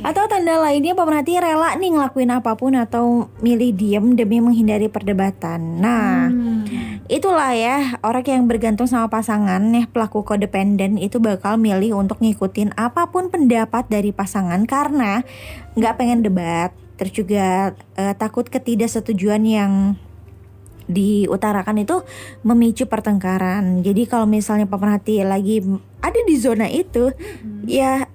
Atau 0.00 0.24
tanda 0.26 0.56
lainnya 0.58 0.92
pemerhati 0.92 1.36
rela 1.36 1.76
nih 1.76 1.92
ngelakuin 1.92 2.32
apa 2.32 2.56
pun 2.56 2.72
atau 2.74 3.28
milih 3.38 3.70
diem 3.72 4.06
demi 4.14 4.40
menghindari 4.40 4.88
perdebatan. 4.88 5.60
Nah, 5.78 6.18
Hmm. 6.26 6.64
itulah 7.06 7.54
ya 7.54 8.00
orang 8.02 8.24
yang 8.26 8.44
bergantung 8.48 8.90
sama 8.90 9.06
pasangan 9.06 9.62
ya 9.70 9.86
pelaku 9.86 10.26
codependent 10.46 11.02
itu 11.02 11.18
bakal 11.18 11.58
milih 11.58 11.98
untuk 11.98 12.22
ngikutin 12.22 12.78
apa 12.78 13.10
pun 13.10 13.34
pendapat 13.34 13.90
dari 13.90 14.14
pasangan 14.14 14.62
karena 14.62 15.26
nggak 15.74 15.94
pengen 15.98 16.22
debat. 16.22 16.70
Terus 16.94 17.12
juga 17.12 17.74
eh, 17.98 18.14
takut 18.14 18.46
ketidaksetujuan 18.46 19.42
yang 19.42 19.72
diutarakan 20.86 21.82
itu 21.82 22.06
memicu 22.46 22.86
pertengkaran. 22.86 23.82
Jadi 23.82 24.06
kalau 24.06 24.30
misalnya 24.30 24.70
pemerhati 24.70 25.26
lagi 25.26 25.58
ada 25.98 26.20
di 26.22 26.34
zona 26.38 26.70
itu 26.70 27.10
ya 27.66 28.06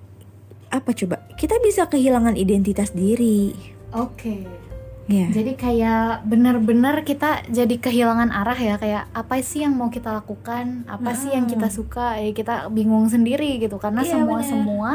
apa 0.71 0.89
coba? 0.95 1.27
Kita 1.35 1.59
bisa 1.59 1.91
kehilangan 1.91 2.39
identitas 2.39 2.95
diri. 2.95 3.51
Oke. 3.91 4.70
Ya 5.11 5.27
Jadi 5.29 5.51
kayak 5.53 6.23
benar-benar 6.23 7.03
kita 7.03 7.43
jadi 7.45 7.75
kehilangan 7.75 8.31
arah 8.31 8.55
ya 8.55 8.75
kayak 8.75 9.03
apa 9.11 9.43
sih 9.43 9.61
yang 9.61 9.75
mau 9.75 9.91
kita 9.91 10.09
lakukan, 10.15 10.87
apa 10.87 11.11
sih 11.13 11.35
yang 11.35 11.45
kita 11.45 11.67
suka, 11.67 12.15
ya 12.15 12.31
kita 12.31 12.71
bingung 12.71 13.05
sendiri 13.05 13.59
gitu 13.59 13.75
karena 13.75 14.01
Iya, 14.01 14.11
semua 14.17 14.37
benar. 14.39 14.47
semua 14.47 14.91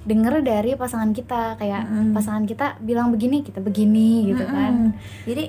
denger 0.00 0.34
dari 0.40 0.70
pasangan 0.74 1.12
kita 1.12 1.58
kayak 1.58 1.82
Mm-mm. 1.84 2.16
pasangan 2.16 2.48
kita 2.48 2.80
bilang 2.80 3.12
begini 3.12 3.42
kita 3.42 3.60
begini 3.60 4.32
gitu 4.32 4.46
kan. 4.46 4.72
Mm-mm. 4.88 5.26
jadi 5.26 5.44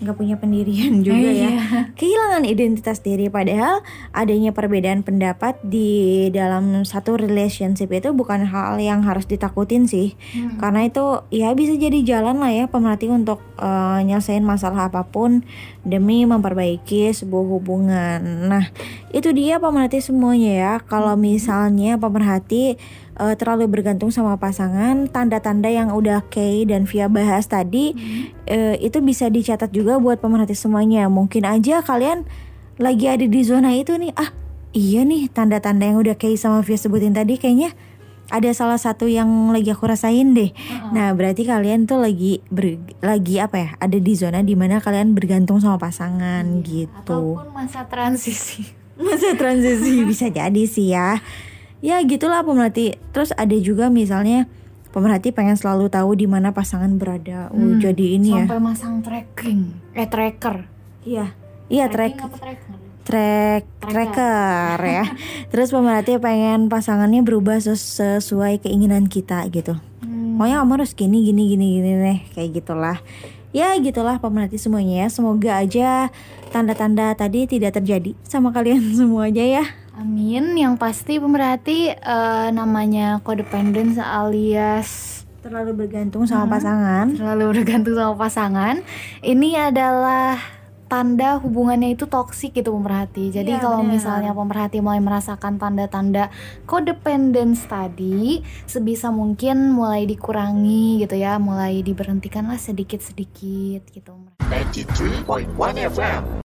nggak 0.00 0.16
punya 0.16 0.34
pendirian 0.34 1.00
juga 1.06 1.16
Eh, 1.20 1.36
ya. 1.36 1.50
Iya. 1.50 1.52
kehilangan 1.92 2.44
identitas 2.44 2.98
diri 2.98 3.28
padahal 3.28 3.84
adanya 4.10 4.50
perbedaan 4.50 5.00
pendapat 5.00 5.60
di 5.62 5.90
dalam 6.30 6.82
satu 6.82 7.14
relationship 7.14 7.88
itu 7.88 8.10
bukan 8.10 8.44
hal 8.44 8.76
yang 8.76 9.00
harus 9.00 9.24
ditakutin 9.24 9.84
sih. 9.84 10.16
Hmm. 10.32 10.56
karena 10.56 10.84
itu 10.84 11.04
ya 11.28 11.52
bisa 11.52 11.74
jadi 11.74 12.00
jalan 12.00 12.38
lah 12.38 12.48
ya 12.48 12.64
pemerhati 12.64 13.06
untuk 13.06 13.44
eh, 13.56 14.00
nyelesain 14.02 14.40
masalah 14.40 14.88
apa 14.88 15.04
pun 15.04 15.44
demi 15.80 16.24
memperbaiki 16.24 17.08
sebuah 17.10 17.44
hubungan. 17.50 18.20
Nah 18.46 18.68
itu 19.10 19.30
dia 19.30 19.56
pemerhati 19.56 20.00
semuanya 20.00 20.52
ya. 20.52 20.72
Kalau 20.80 21.14
misalnya 21.14 21.96
pemerhati 21.96 22.76
eh, 23.20 23.36
terlalu 23.36 23.68
bergantung 23.68 24.08
sama 24.08 24.40
pasangan 24.40 25.06
tanda-tanda 25.12 25.68
yang 25.68 25.92
udah 25.92 26.24
Kay 26.32 26.64
dan 26.64 26.88
Via 26.88 27.06
bahas 27.12 27.44
tadi 27.46 27.92
eh, 28.48 28.80
itu 28.80 29.04
bisa 29.04 29.28
dicatat 29.28 29.70
juga 29.70 30.00
buat 30.00 30.18
pemerhati 30.18 30.56
semuanya 30.56 31.06
mungkin 31.12 31.44
aja 31.44 31.84
kalian 31.84 32.24
lagi 32.80 33.06
ada 33.12 33.28
di 33.28 33.40
zona 33.44 33.76
itu 33.76 33.94
nih 34.00 34.16
ah 34.16 34.32
iya 34.72 35.04
nih 35.04 35.28
tanda-tanda 35.28 35.84
yang 35.84 36.00
udah 36.00 36.16
Kay 36.16 36.40
sama 36.40 36.64
Via 36.64 36.80
sebutin 36.80 37.12
tadi 37.12 37.36
kayaknya 37.36 37.76
ada 38.30 38.50
salah 38.54 38.78
satu 38.78 39.10
yang 39.10 39.26
lagi 39.50 39.74
aku 39.74 39.90
rasain 39.90 40.32
deh. 40.38 40.54
Nah, 40.94 41.10
berarti 41.18 41.42
kalian 41.42 41.90
tuh 41.90 41.98
lagi 41.98 42.38
ber- 42.48 42.78
lagi 43.02 43.42
apa 43.42 43.56
ya? 43.58 43.70
Ada 43.82 43.98
di 43.98 44.12
zona 44.14 44.40
di 44.46 44.54
mana 44.54 44.78
kalian 44.78 45.18
bergantung 45.18 45.58
sama 45.58 45.82
pasangan 45.82 46.62
gitu. 46.62 46.94
Ataupun 47.02 47.50
masa 47.50 47.90
transisi. 47.90 48.70
Masa 48.94 49.34
transisi 49.34 50.02
bisa 50.10 50.30
jadi 50.30 50.62
sih 50.64 50.94
ya. 50.94 51.18
Ya 51.80 52.00
gitulah 52.00 52.40
pemerhati. 52.40 52.96
Terus 53.10 53.32
ada 53.32 53.56
juga 53.56 53.88
misalnya 53.88 54.44
pemerhati 54.90 55.30
pengen 55.30 55.54
selalu 55.54 55.88
tahu 55.88 56.12
di 56.12 56.24
mana 56.24 56.50
pasangan 56.50 56.92
berada. 56.94 57.48
Oh, 57.48 57.56
Hmm, 57.56 57.78
jadi 57.78 58.16
ini 58.16 58.30
ya. 58.30 58.44
Sampai 58.44 58.60
masang 58.60 59.00
tracking, 59.00 59.60
eh 59.92 60.04
tracker. 60.04 60.68
Iya. 61.02 61.32
Iya, 61.66 61.86
track 61.86 62.18
track 63.00 63.62
tracker 63.80 64.78
ya. 64.80 65.04
Terus 65.50 65.70
pemerhati 65.70 66.18
pengen 66.18 66.66
pasangannya 66.66 67.22
berubah 67.22 67.58
ses- 67.58 67.96
sesuai 67.96 68.60
keinginan 68.60 69.06
kita 69.06 69.46
gitu. 69.48 69.78
Hmm. 70.00 70.36
Pokoknya 70.36 70.60
kamu 70.60 70.72
harus 70.74 70.92
gini 70.92 71.22
gini 71.22 71.42
gini 71.48 71.66
gini 71.78 71.90
deh 71.96 72.18
kayak 72.34 72.50
gitulah. 72.54 72.98
Ya 73.50 73.74
gitulah 73.76 74.18
pemerhati 74.18 74.58
semuanya 74.58 75.02
ya. 75.02 75.08
Semoga 75.08 75.58
aja 75.58 76.10
tanda-tanda 76.48 77.14
tadi 77.14 77.46
tidak 77.46 77.74
terjadi 77.74 78.14
sama 78.22 78.50
kalian 78.50 78.82
semuanya 78.98 79.42
ya. 79.42 79.64
Amin. 80.00 80.56
Yang 80.56 80.74
pasti 80.80 81.20
pemerhati 81.20 81.92
eh, 81.92 82.48
namanya 82.50 83.20
codependence 83.20 84.00
alias 84.00 85.20
Terlalu 85.40 85.72
bergantung 85.72 86.28
sama 86.28 86.60
pasangan. 86.60 87.16
terlalu 87.16 87.44
bergantung 87.60 87.96
sama 87.96 88.12
pasangan. 88.16 88.84
Ini 89.24 89.72
adalah 89.72 90.36
tanda 90.90 91.38
hubungannya 91.38 91.94
itu 91.94 92.04
toksik 92.04 92.58
gitu 92.60 92.74
pemerhati. 92.74 93.30
Jadi 93.30 93.56
Iya, 93.56 93.62
kalau 93.62 93.80
misalnya 93.80 94.34
pemerhati 94.36 94.82
mulai 94.82 94.98
merasakan 94.98 95.56
tanda-tanda 95.56 96.28
codependence 96.66 97.64
tadi, 97.64 98.42
sebisa 98.66 99.08
mungkin 99.14 99.70
mulai 99.72 100.04
dikurangi 100.04 101.00
gitu 101.06 101.14
ya, 101.16 101.38
mulai 101.38 101.80
diberhentikanlah 101.86 102.58
sedikit-sedikit 102.58 103.86
gitu. 103.96 104.12
93.1 104.50 105.46
FM. 105.88 106.42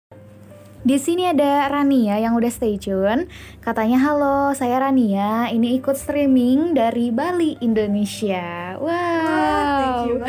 Di 0.85 1.01
sini 1.01 1.25
ada 1.25 1.65
Rania 1.65 2.21
yang 2.21 2.37
udah 2.37 2.53
stay 2.53 2.77
tune. 2.77 3.25
Katanya 3.57 3.97
halo, 4.05 4.53
saya 4.53 4.77
Rania. 4.77 5.49
Ini 5.49 5.81
ikut 5.81 5.97
streaming 5.97 6.77
dari 6.77 7.09
Bali, 7.09 7.57
Indonesia. 7.57 8.77
Wow. 8.77 10.21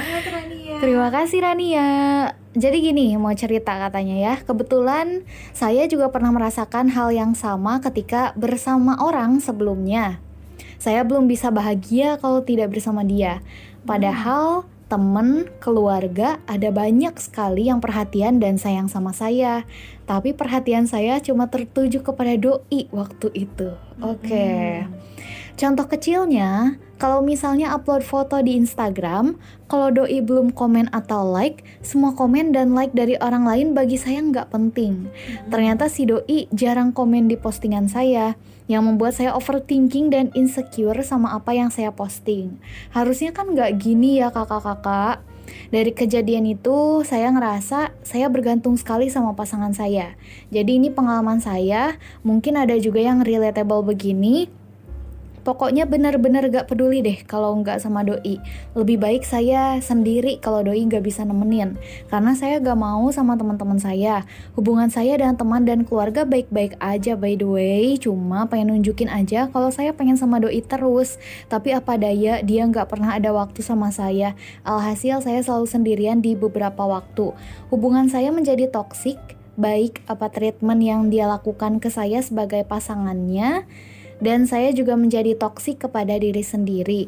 Terima 0.80 1.12
kasih 1.12 1.44
Rania. 1.44 1.88
Jadi 2.56 2.88
gini, 2.88 3.12
mau 3.20 3.36
cerita 3.36 3.76
katanya 3.76 4.16
ya. 4.16 4.34
Kebetulan 4.40 5.28
saya 5.52 5.84
juga 5.92 6.08
pernah 6.08 6.32
merasakan 6.32 6.88
hal 6.88 7.12
yang 7.12 7.36
sama 7.36 7.84
ketika 7.84 8.32
bersama 8.32 8.96
orang 8.96 9.44
sebelumnya. 9.44 10.25
Saya 10.80 11.04
belum 11.04 11.28
bisa 11.28 11.52
bahagia 11.52 12.16
kalau 12.16 12.40
tidak 12.40 12.72
bersama 12.72 13.04
dia. 13.04 13.44
Padahal 13.84 14.64
temen, 14.87 15.50
keluarga, 15.59 16.38
ada 16.47 16.71
banyak 16.71 17.19
sekali 17.19 17.66
yang 17.66 17.83
perhatian 17.83 18.38
dan 18.38 18.55
sayang 18.55 18.87
sama 18.87 19.11
saya. 19.11 19.66
Tapi 20.07 20.31
perhatian 20.31 20.87
saya 20.87 21.19
cuma 21.19 21.50
tertuju 21.50 22.07
kepada 22.07 22.38
doi 22.38 22.87
waktu 22.95 23.28
itu. 23.35 23.75
Oke. 23.99 24.87
Contoh 25.56 25.88
kecilnya, 25.88 26.76
kalau 27.00 27.25
misalnya 27.25 27.72
upload 27.72 28.04
foto 28.04 28.44
di 28.44 28.60
Instagram, 28.60 29.40
kalau 29.72 29.88
doi 29.88 30.20
belum 30.20 30.52
komen 30.52 30.92
atau 30.92 31.25
like, 31.25 31.64
semua 31.80 32.12
komen 32.12 32.52
dan 32.52 32.76
like 32.76 32.92
dari 32.92 33.16
orang 33.25 33.48
lain 33.48 33.72
bagi 33.72 33.96
saya 33.96 34.20
nggak 34.20 34.52
penting. 34.52 35.08
Ternyata 35.48 35.88
si 35.88 36.04
doi 36.04 36.44
jarang 36.52 36.92
komen 36.92 37.32
di 37.32 37.40
postingan 37.40 37.88
saya, 37.88 38.36
yang 38.68 38.84
membuat 38.84 39.16
saya 39.16 39.32
overthinking 39.32 40.12
dan 40.12 40.28
insecure 40.36 41.00
sama 41.00 41.32
apa 41.32 41.56
yang 41.56 41.72
saya 41.72 41.88
posting. 41.88 42.60
Harusnya 42.92 43.32
kan 43.32 43.56
nggak 43.56 43.80
gini 43.80 44.20
ya 44.20 44.28
kakak-kakak. 44.28 45.25
Dari 45.72 45.94
kejadian 45.96 46.44
itu, 46.52 47.00
saya 47.00 47.32
ngerasa 47.32 47.96
saya 48.04 48.26
bergantung 48.28 48.76
sekali 48.76 49.08
sama 49.08 49.32
pasangan 49.32 49.72
saya. 49.72 50.20
Jadi 50.52 50.76
ini 50.76 50.92
pengalaman 50.92 51.40
saya, 51.40 51.96
mungkin 52.20 52.60
ada 52.60 52.76
juga 52.76 53.00
yang 53.00 53.25
relatable 53.25 53.86
begini. 53.86 54.65
Pokoknya 55.46 55.86
benar-benar 55.86 56.50
gak 56.50 56.66
peduli 56.66 57.06
deh 57.06 57.22
kalau 57.22 57.54
nggak 57.62 57.78
sama 57.78 58.02
doi. 58.02 58.42
Lebih 58.74 58.98
baik 58.98 59.22
saya 59.22 59.78
sendiri 59.78 60.42
kalau 60.42 60.66
doi 60.66 60.82
nggak 60.82 61.06
bisa 61.06 61.22
nemenin. 61.22 61.78
Karena 62.10 62.34
saya 62.34 62.58
gak 62.58 62.74
mau 62.74 63.06
sama 63.14 63.38
teman-teman 63.38 63.78
saya. 63.78 64.26
Hubungan 64.58 64.90
saya 64.90 65.14
dengan 65.14 65.38
teman 65.38 65.62
dan 65.62 65.86
keluarga 65.86 66.26
baik-baik 66.26 66.74
aja 66.82 67.14
by 67.14 67.38
the 67.38 67.46
way. 67.46 67.94
Cuma 67.94 68.50
pengen 68.50 68.74
nunjukin 68.74 69.06
aja 69.06 69.46
kalau 69.54 69.70
saya 69.70 69.94
pengen 69.94 70.18
sama 70.18 70.42
doi 70.42 70.58
terus. 70.66 71.22
Tapi 71.46 71.70
apa 71.70 71.94
daya 71.94 72.42
dia 72.42 72.66
nggak 72.66 72.90
pernah 72.90 73.14
ada 73.14 73.30
waktu 73.30 73.62
sama 73.62 73.94
saya. 73.94 74.34
Alhasil 74.66 75.22
saya 75.22 75.38
selalu 75.46 75.70
sendirian 75.70 76.18
di 76.18 76.34
beberapa 76.34 76.82
waktu. 76.82 77.30
Hubungan 77.70 78.10
saya 78.10 78.34
menjadi 78.34 78.66
toksik 78.66 79.38
baik 79.56 80.04
apa 80.04 80.28
treatment 80.28 80.84
yang 80.84 81.08
dia 81.08 81.24
lakukan 81.24 81.80
ke 81.80 81.88
saya 81.88 82.20
sebagai 82.20 82.60
pasangannya 82.68 83.64
dan 84.20 84.49
saya 84.49 84.73
juga 84.73 84.96
menjadi 84.96 85.37
toksik 85.37 85.88
kepada 85.88 86.16
diri 86.16 86.40
sendiri. 86.40 87.02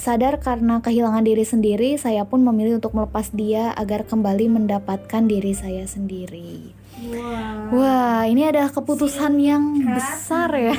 Sadar 0.00 0.40
karena 0.40 0.80
kehilangan 0.80 1.28
diri 1.28 1.44
sendiri, 1.44 2.00
saya 2.00 2.24
pun 2.24 2.40
memilih 2.40 2.80
untuk 2.80 2.96
melepas 2.96 3.28
dia 3.36 3.76
agar 3.76 4.08
kembali 4.08 4.48
mendapatkan 4.48 5.28
diri 5.28 5.52
saya 5.52 5.84
sendiri. 5.84 6.72
Wow. 7.04 7.76
Wah, 7.80 8.22
ini 8.24 8.48
adalah 8.48 8.72
keputusan 8.72 9.36
yang 9.40 9.76
Singkat. 9.76 9.96
besar 9.96 10.50
ya. 10.56 10.76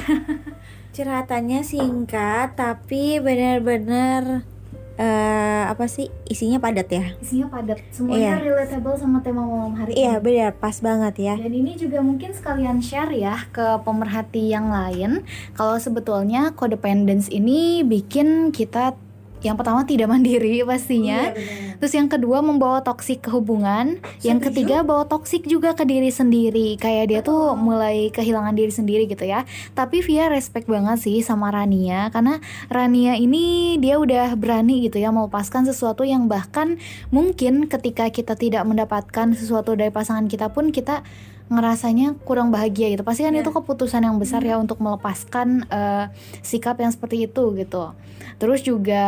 Curhatannya 0.95 1.63
singkat 1.63 2.59
tapi 2.59 3.23
benar-benar 3.23 4.43
eh 5.01 5.63
apa 5.65 5.89
sih 5.89 6.13
isinya 6.25 6.61
padat 6.61 6.87
ya? 6.87 7.05
Isinya 7.17 7.49
padat, 7.49 7.81
semuanya 7.89 8.37
Iya. 8.37 8.45
relatable 8.45 8.93
sama 8.93 9.17
tema 9.19 9.41
malam 9.41 9.73
hari 9.73 9.97
Iya 9.97 10.15
ini. 10.15 10.21
benar 10.21 10.53
pas 10.53 10.77
banget 10.77 11.15
ya. 11.17 11.33
Dan 11.35 11.49
ini 11.51 11.73
juga 11.73 11.99
mungkin 11.99 12.29
sekalian 12.29 12.77
share 12.79 13.09
ya 13.09 13.49
ke 13.49 13.81
pemerhati 13.81 14.47
yang 14.47 14.69
lain 14.69 15.25
kalau 15.51 15.75
sebetulnya 15.75 16.53
codependence 16.53 17.27
ini 17.27 17.81
bikin 17.81 18.51
kita 18.51 18.93
yang 19.41 19.57
pertama 19.57 19.81
tidak 19.83 20.07
mandiri 20.07 20.61
pastinya. 20.63 21.33
Terus 21.77 21.93
yang 21.93 22.05
kedua 22.07 22.39
membawa 22.39 22.85
toksik 22.85 23.25
ke 23.25 23.29
hubungan, 23.33 23.97
yang 24.21 24.37
Setuju. 24.37 24.47
ketiga 24.53 24.77
bawa 24.81 25.09
toksik 25.09 25.45
juga 25.45 25.73
ke 25.73 25.81
diri 25.81 26.13
sendiri. 26.13 26.77
Kayak 26.77 27.05
dia 27.09 27.19
tuh 27.25 27.57
mulai 27.57 28.13
kehilangan 28.13 28.53
diri 28.53 28.69
sendiri 28.69 29.03
gitu 29.05 29.25
ya. 29.25 29.43
Tapi 29.73 30.05
Via 30.05 30.29
respect 30.29 30.69
banget 30.69 31.01
sih 31.01 31.25
sama 31.25 31.49
Rania 31.49 32.13
karena 32.13 32.37
Rania 32.69 33.17
ini 33.17 33.75
dia 33.77 33.97
udah 33.97 34.33
berani 34.37 34.85
gitu 34.85 34.97
ya 34.97 35.09
melepaskan 35.09 35.65
sesuatu 35.65 36.05
yang 36.05 36.29
bahkan 36.29 36.77
mungkin 37.09 37.65
ketika 37.65 38.07
kita 38.09 38.37
tidak 38.37 38.61
mendapatkan 38.63 39.33
sesuatu 39.33 39.73
dari 39.73 39.89
pasangan 39.89 40.29
kita 40.29 40.53
pun 40.53 40.69
kita 40.69 41.01
ngerasanya 41.51 42.15
kurang 42.23 42.47
bahagia 42.47 42.87
gitu. 42.87 43.03
Pasti 43.03 43.27
kan 43.27 43.35
Ya. 43.35 43.43
itu 43.43 43.51
keputusan 43.51 44.07
yang 44.07 44.15
besar 44.15 44.39
ya 44.39 44.55
untuk 44.55 44.79
melepaskan 44.79 45.67
eh, 45.67 46.05
sikap 46.39 46.79
yang 46.79 46.95
seperti 46.95 47.27
itu 47.27 47.43
gitu. 47.59 47.91
Terus 48.41 48.65
juga 48.65 49.05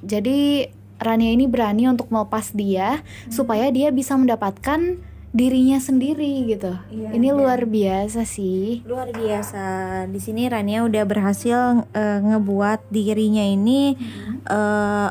jadi 0.00 0.72
Rania 1.02 1.34
ini 1.34 1.44
berani 1.50 1.90
untuk 1.90 2.08
melepas 2.08 2.54
dia 2.56 3.02
supaya 3.26 3.68
dia 3.74 3.92
bisa 3.92 4.16
mendapatkan 4.16 4.96
dirinya 5.32 5.80
sendiri 5.80 6.44
gitu. 6.46 6.72
Iya, 6.92 7.08
ini 7.16 7.28
dan- 7.28 7.36
luar 7.36 7.60
biasa 7.68 8.22
sih. 8.24 8.80
Luar 8.88 9.10
biasa. 9.10 9.64
Di 10.08 10.20
sini 10.22 10.46
Rania 10.48 10.86
udah 10.86 11.04
berhasil 11.04 11.84
eh, 11.90 12.18
ngebuat 12.22 12.88
dirinya 12.88 13.42
ini 13.42 13.98
eh 14.46 15.08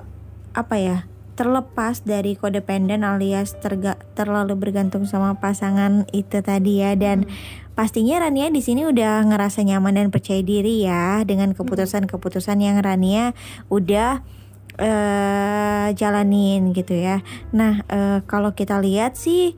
apa 0.52 0.76
ya? 0.80 1.06
Terlepas 1.42 2.06
dari 2.06 2.38
codependent 2.38 3.02
alias 3.02 3.58
terga, 3.58 3.98
terlalu 4.14 4.54
bergantung 4.54 5.10
sama 5.10 5.42
pasangan 5.42 6.06
itu 6.14 6.38
tadi 6.46 6.86
ya. 6.86 6.94
Dan 6.94 7.26
pastinya 7.74 8.22
Rania 8.22 8.54
di 8.54 8.62
sini 8.62 8.86
udah 8.86 9.26
ngerasa 9.26 9.66
nyaman 9.66 9.98
dan 9.98 10.08
percaya 10.14 10.46
diri 10.46 10.86
ya 10.86 11.26
dengan 11.26 11.58
keputusan-keputusan 11.58 12.62
yang 12.62 12.78
Rania 12.78 13.34
udah 13.74 14.22
eh 14.78 15.88
jalanin 15.98 16.78
gitu 16.78 16.94
ya. 16.94 17.26
Nah, 17.58 17.82
eh, 17.90 18.22
kalau 18.30 18.54
kita 18.54 18.78
lihat 18.78 19.18
sih 19.18 19.58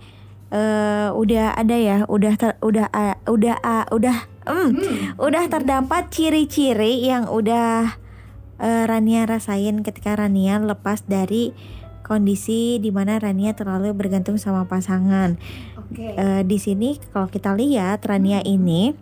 eh 0.56 1.10
udah 1.12 1.60
ada 1.60 1.76
ya, 1.76 2.08
udah 2.08 2.34
ter- 2.40 2.60
udah 2.64 2.88
ah, 2.96 3.20
udah 3.28 3.60
ah, 3.60 3.84
udah 3.92 4.18
mm, 4.48 4.72
udah 5.20 5.44
terdapat 5.52 6.08
ciri-ciri 6.16 7.04
yang 7.04 7.28
udah 7.28 8.03
eh, 8.64 8.88
Rania 8.88 9.28
rasain 9.28 9.84
ketika 9.84 10.16
Rania 10.16 10.64
lepas 10.64 11.04
dari 11.04 11.52
kondisi 12.04 12.80
di 12.80 12.92
mana 12.92 13.20
Rania 13.20 13.52
terlalu 13.56 13.92
bergantung 13.92 14.40
sama 14.40 14.64
pasangan. 14.64 15.36
Oke. 15.76 16.16
Eh, 16.16 16.42
di 16.48 16.58
sini 16.60 16.96
kalau 17.12 17.28
kita 17.28 17.52
lihat 17.56 18.08
Rania 18.08 18.40
ini 18.44 18.96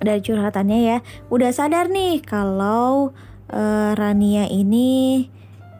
dari 0.00 0.20
curhatannya 0.24 0.78
ya 0.80 0.98
udah 1.30 1.50
sadar 1.54 1.86
nih 1.86 2.18
kalau 2.24 3.14
eh, 3.52 3.92
Rania 3.94 4.50
ini 4.50 5.28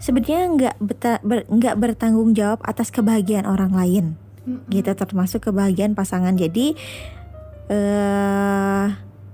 sebenarnya 0.00 0.40
nggak 0.48 0.76
beta- 0.80 1.22
ber- 1.24 1.48
nggak 1.48 1.76
bertanggung 1.76 2.32
jawab 2.32 2.60
atas 2.64 2.88
kebahagiaan 2.88 3.44
orang 3.44 3.72
lain 3.76 4.06
gitu 4.72 4.90
termasuk 4.96 5.52
kebahagiaan 5.52 5.92
pasangan 5.92 6.34
jadi 6.34 6.72
eh 7.70 8.86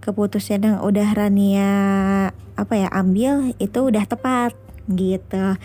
keputusan 0.07 0.63
yang 0.63 0.79
udah 0.79 1.11
Rania 1.19 1.73
apa 2.55 2.75
ya 2.79 2.89
ambil 2.95 3.53
itu 3.59 3.79
udah 3.83 4.07
tepat 4.07 4.55
gitu. 4.87 5.59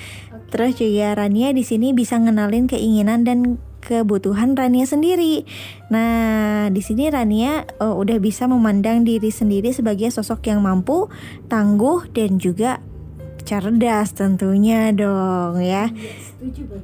Terus 0.50 0.82
juga 0.82 1.14
Rania 1.14 1.54
di 1.54 1.62
sini 1.62 1.94
bisa 1.94 2.18
ngenalin 2.18 2.66
keinginan 2.66 3.22
dan 3.22 3.62
kebutuhan 3.82 4.58
Rania 4.58 4.90
sendiri. 4.90 5.46
Nah 5.94 6.68
di 6.74 6.82
sini 6.82 7.10
Rania 7.14 7.66
eh, 7.66 7.94
udah 7.94 8.18
bisa 8.18 8.50
memandang 8.50 9.06
diri 9.06 9.30
sendiri 9.30 9.70
sebagai 9.74 10.10
sosok 10.10 10.50
yang 10.50 10.66
mampu 10.66 11.10
tangguh 11.48 12.10
dan 12.14 12.42
juga 12.42 12.82
cerdas 13.42 14.14
tentunya 14.14 14.94
dong 14.94 15.60
ya. 15.60 15.90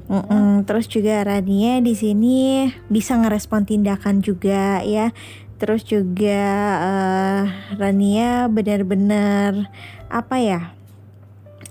Mm-mm, 0.10 0.66
terus 0.66 0.90
juga 0.90 1.22
Rania 1.22 1.80
di 1.82 1.94
sini 1.94 2.68
bisa 2.90 3.18
ngerespon 3.18 3.64
tindakan 3.70 4.26
juga 4.26 4.82
ya. 4.82 5.14
Terus 5.58 5.82
juga 5.86 6.42
eh, 6.82 7.44
Rania 7.78 8.46
benar-benar 8.46 9.70
apa 10.08 10.38
ya? 10.38 10.62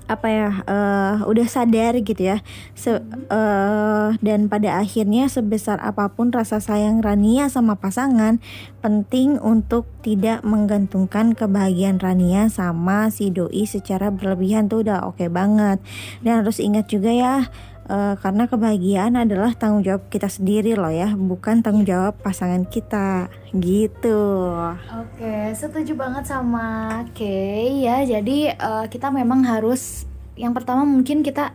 Apa 0.06 0.30
ya? 0.30 0.50
eh, 0.70 1.14
udah 1.26 1.46
sadar 1.50 1.98
gitu 1.98 2.22
ya. 2.30 2.38
Se- 2.78 3.02
eh, 3.30 4.08
dan 4.22 4.46
pada 4.46 4.78
akhirnya 4.78 5.26
sebesar 5.26 5.82
apa 5.82 6.14
pun 6.14 6.30
rasa 6.30 6.62
sayang 6.62 7.02
Rania 7.02 7.50
sama 7.50 7.74
pasangan, 7.74 8.38
penting 8.82 9.38
untuk 9.42 9.86
tidak 10.06 10.46
menggantungkan 10.46 11.34
kebahagiaan 11.34 11.98
Rania 11.98 12.46
sama 12.46 13.10
si 13.10 13.34
doi 13.34 13.66
secara 13.66 14.14
berlebihan 14.14 14.70
tuh 14.70 14.86
udah 14.86 15.10
oke 15.10 15.26
banget. 15.26 15.82
Dan 16.22 16.46
harus 16.46 16.62
ingat 16.62 16.86
juga 16.86 17.10
ya 17.10 17.50
Eh, 17.86 18.14
karena 18.18 18.50
kebahagiaan 18.50 19.14
adalah 19.14 19.54
tanggung 19.54 19.86
jawab 19.86 20.10
kita 20.10 20.26
sendiri 20.26 20.74
loh 20.74 20.90
ya, 20.90 21.14
bukan 21.14 21.62
tanggung 21.62 21.86
jawab 21.86 22.18
pasangan 22.18 22.66
kita 22.66 23.30
gitu. 23.54 24.50
Oke, 24.90 25.54
setuju 25.54 25.94
banget 25.94 26.26
sama 26.26 26.66
Kay 27.14 27.86
ya. 27.86 28.02
Jadi 28.02 28.50
eh, 28.50 28.84
kita 28.90 29.14
memang 29.14 29.46
harus 29.46 30.02
yang 30.34 30.50
pertama 30.50 30.82
mungkin 30.82 31.22
kita 31.22 31.54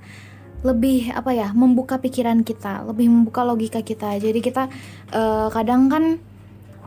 lebih 0.64 1.12
apa 1.12 1.36
ya 1.36 1.52
membuka 1.52 2.00
pikiran 2.00 2.48
kita, 2.48 2.88
lebih 2.88 3.12
membuka 3.12 3.44
logika 3.44 3.84
kita. 3.84 4.16
Jadi 4.16 4.40
kita 4.40 4.72
eh, 5.12 5.48
kadang 5.52 5.92
kan 5.92 6.16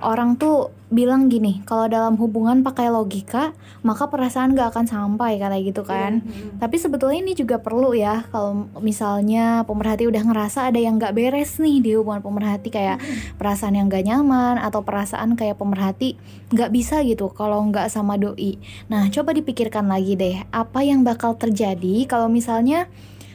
orang 0.02 0.34
tuh 0.40 0.74
bilang 0.94 1.26
gini, 1.26 1.62
kalau 1.66 1.90
dalam 1.90 2.14
hubungan 2.14 2.62
pakai 2.62 2.86
logika, 2.86 3.50
maka 3.82 4.06
perasaan 4.06 4.54
gak 4.54 4.70
akan 4.70 4.86
sampai 4.86 5.42
kayak 5.42 5.74
gitu 5.74 5.82
kan. 5.82 6.22
Tapi 6.62 6.76
sebetulnya 6.78 7.18
ini 7.18 7.34
juga 7.34 7.58
perlu 7.58 7.92
ya 7.98 8.22
kalau 8.30 8.70
misalnya 8.78 9.66
pemerhati 9.66 10.06
udah 10.06 10.22
ngerasa 10.22 10.70
ada 10.70 10.78
yang 10.78 11.02
gak 11.02 11.18
beres 11.18 11.58
nih 11.58 11.82
di 11.82 11.90
hubungan 11.98 12.22
pemerhati 12.22 12.70
kayak 12.70 13.02
perasaan 13.38 13.74
yang 13.74 13.90
gak 13.90 14.06
nyaman 14.06 14.62
atau 14.62 14.86
perasaan 14.86 15.34
kayak 15.34 15.58
pemerhati 15.58 16.14
gak 16.54 16.70
bisa 16.70 17.02
gitu 17.02 17.30
kalau 17.34 17.58
nggak 17.66 17.90
sama 17.90 18.14
doi. 18.14 18.56
Nah 18.86 19.10
coba 19.10 19.34
dipikirkan 19.34 19.90
lagi 19.90 20.14
deh 20.14 20.46
apa 20.54 20.86
yang 20.86 21.02
bakal 21.02 21.34
terjadi 21.34 22.06
kalau 22.06 22.30
misalnya 22.30 22.86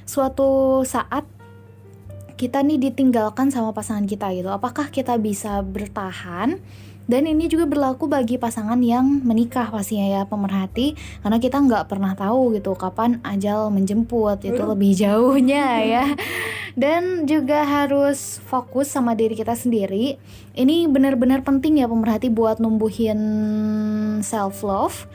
suatu 0.08 0.82
saat 0.88 1.28
kita 2.40 2.64
nih 2.64 2.80
ditinggalkan 2.80 3.52
sama 3.52 3.76
pasangan 3.76 4.08
kita 4.08 4.32
gitu. 4.32 4.48
Apakah 4.48 4.88
kita 4.88 5.20
bisa 5.20 5.60
bertahan? 5.60 6.56
Dan 7.10 7.26
ini 7.26 7.50
juga 7.50 7.66
berlaku 7.66 8.06
bagi 8.06 8.38
pasangan 8.38 8.78
yang 8.80 9.26
menikah 9.26 9.68
pastinya 9.68 10.08
ya 10.08 10.22
pemerhati. 10.24 10.96
Karena 11.20 11.42
kita 11.42 11.60
nggak 11.60 11.92
pernah 11.92 12.16
tahu 12.16 12.56
gitu 12.56 12.80
kapan 12.80 13.20
ajal 13.28 13.74
menjemput 13.76 14.40
itu 14.46 14.62
lebih 14.64 14.96
jauhnya 14.96 15.84
ya. 15.84 16.06
Dan 16.80 17.28
juga 17.28 17.68
harus 17.68 18.40
fokus 18.48 18.88
sama 18.88 19.20
diri 19.20 19.36
kita 19.36 19.58
sendiri. 19.58 20.16
Ini 20.56 20.88
benar-benar 20.88 21.44
penting 21.44 21.84
ya 21.84 21.92
pemerhati 21.92 22.32
buat 22.32 22.64
numbuhin 22.64 23.20
self 24.24 24.64
love 24.64 25.10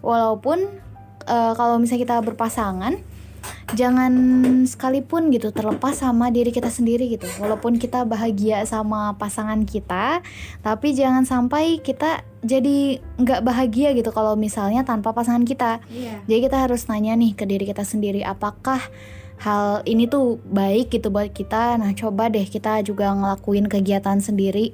walaupun 0.00 0.64
eh, 1.28 1.52
kalau 1.58 1.76
misalnya 1.76 2.08
kita 2.08 2.16
berpasangan 2.24 3.19
jangan 3.76 4.12
sekalipun 4.66 5.30
gitu 5.30 5.54
terlepas 5.54 5.94
sama 5.94 6.28
diri 6.34 6.50
kita 6.50 6.68
sendiri 6.68 7.06
gitu 7.10 7.26
walaupun 7.38 7.78
kita 7.78 8.02
bahagia 8.02 8.66
sama 8.66 9.14
pasangan 9.14 9.62
kita 9.62 10.24
tapi 10.60 10.92
jangan 10.92 11.22
sampai 11.22 11.78
kita 11.78 12.26
jadi 12.40 13.04
nggak 13.20 13.44
bahagia 13.44 13.92
gitu 13.92 14.10
kalau 14.16 14.32
misalnya 14.32 14.80
tanpa 14.80 15.12
pasangan 15.12 15.44
kita. 15.44 15.84
Iya. 15.92 16.24
Jadi 16.24 16.40
kita 16.48 16.56
harus 16.56 16.88
nanya 16.88 17.12
nih 17.12 17.36
ke 17.36 17.44
diri 17.44 17.68
kita 17.68 17.84
sendiri 17.84 18.24
apakah 18.24 18.80
hal 19.40 19.84
ini 19.88 20.08
tuh 20.08 20.40
baik 20.48 20.92
gitu 20.92 21.12
buat 21.12 21.32
kita. 21.32 21.76
Nah, 21.80 21.92
coba 21.96 22.28
deh 22.32 22.44
kita 22.44 22.80
juga 22.84 23.12
ngelakuin 23.12 23.68
kegiatan 23.68 24.20
sendiri. 24.20 24.72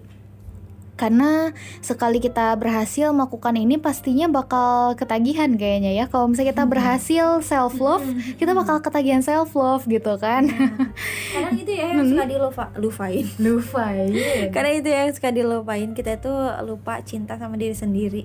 Karena 0.97 1.53
sekali 1.85 2.19
kita 2.19 2.57
berhasil 2.57 3.13
melakukan 3.13 3.53
ini 3.55 3.77
pastinya 3.77 4.27
bakal 4.33 4.97
ketagihan 4.97 5.53
kayaknya 5.55 5.93
ya. 5.93 6.05
Kalau 6.09 6.33
misalnya 6.33 6.57
kita 6.57 6.65
berhasil 6.65 7.27
self 7.45 7.77
love, 7.77 8.05
kita 8.41 8.57
bakal 8.57 8.81
ketagihan 8.81 9.21
self 9.21 9.53
love 9.53 9.85
gitu 9.85 10.17
kan. 10.17 10.49
Kadang 11.37 11.55
itu 11.57 11.73
ya 11.77 11.93
yang 11.93 12.09
suka 12.09 12.25
dilupa 12.25 12.65
lupain. 12.81 13.25
Lupa 13.37 13.93
Karena 14.57 14.71
itu 14.73 14.89
yang 14.89 15.13
suka 15.13 15.29
dilupain 15.31 15.93
kita 15.93 16.17
tuh 16.17 16.49
lupa 16.65 17.05
cinta 17.05 17.37
sama 17.37 17.61
diri 17.61 17.77
sendiri. 17.77 18.25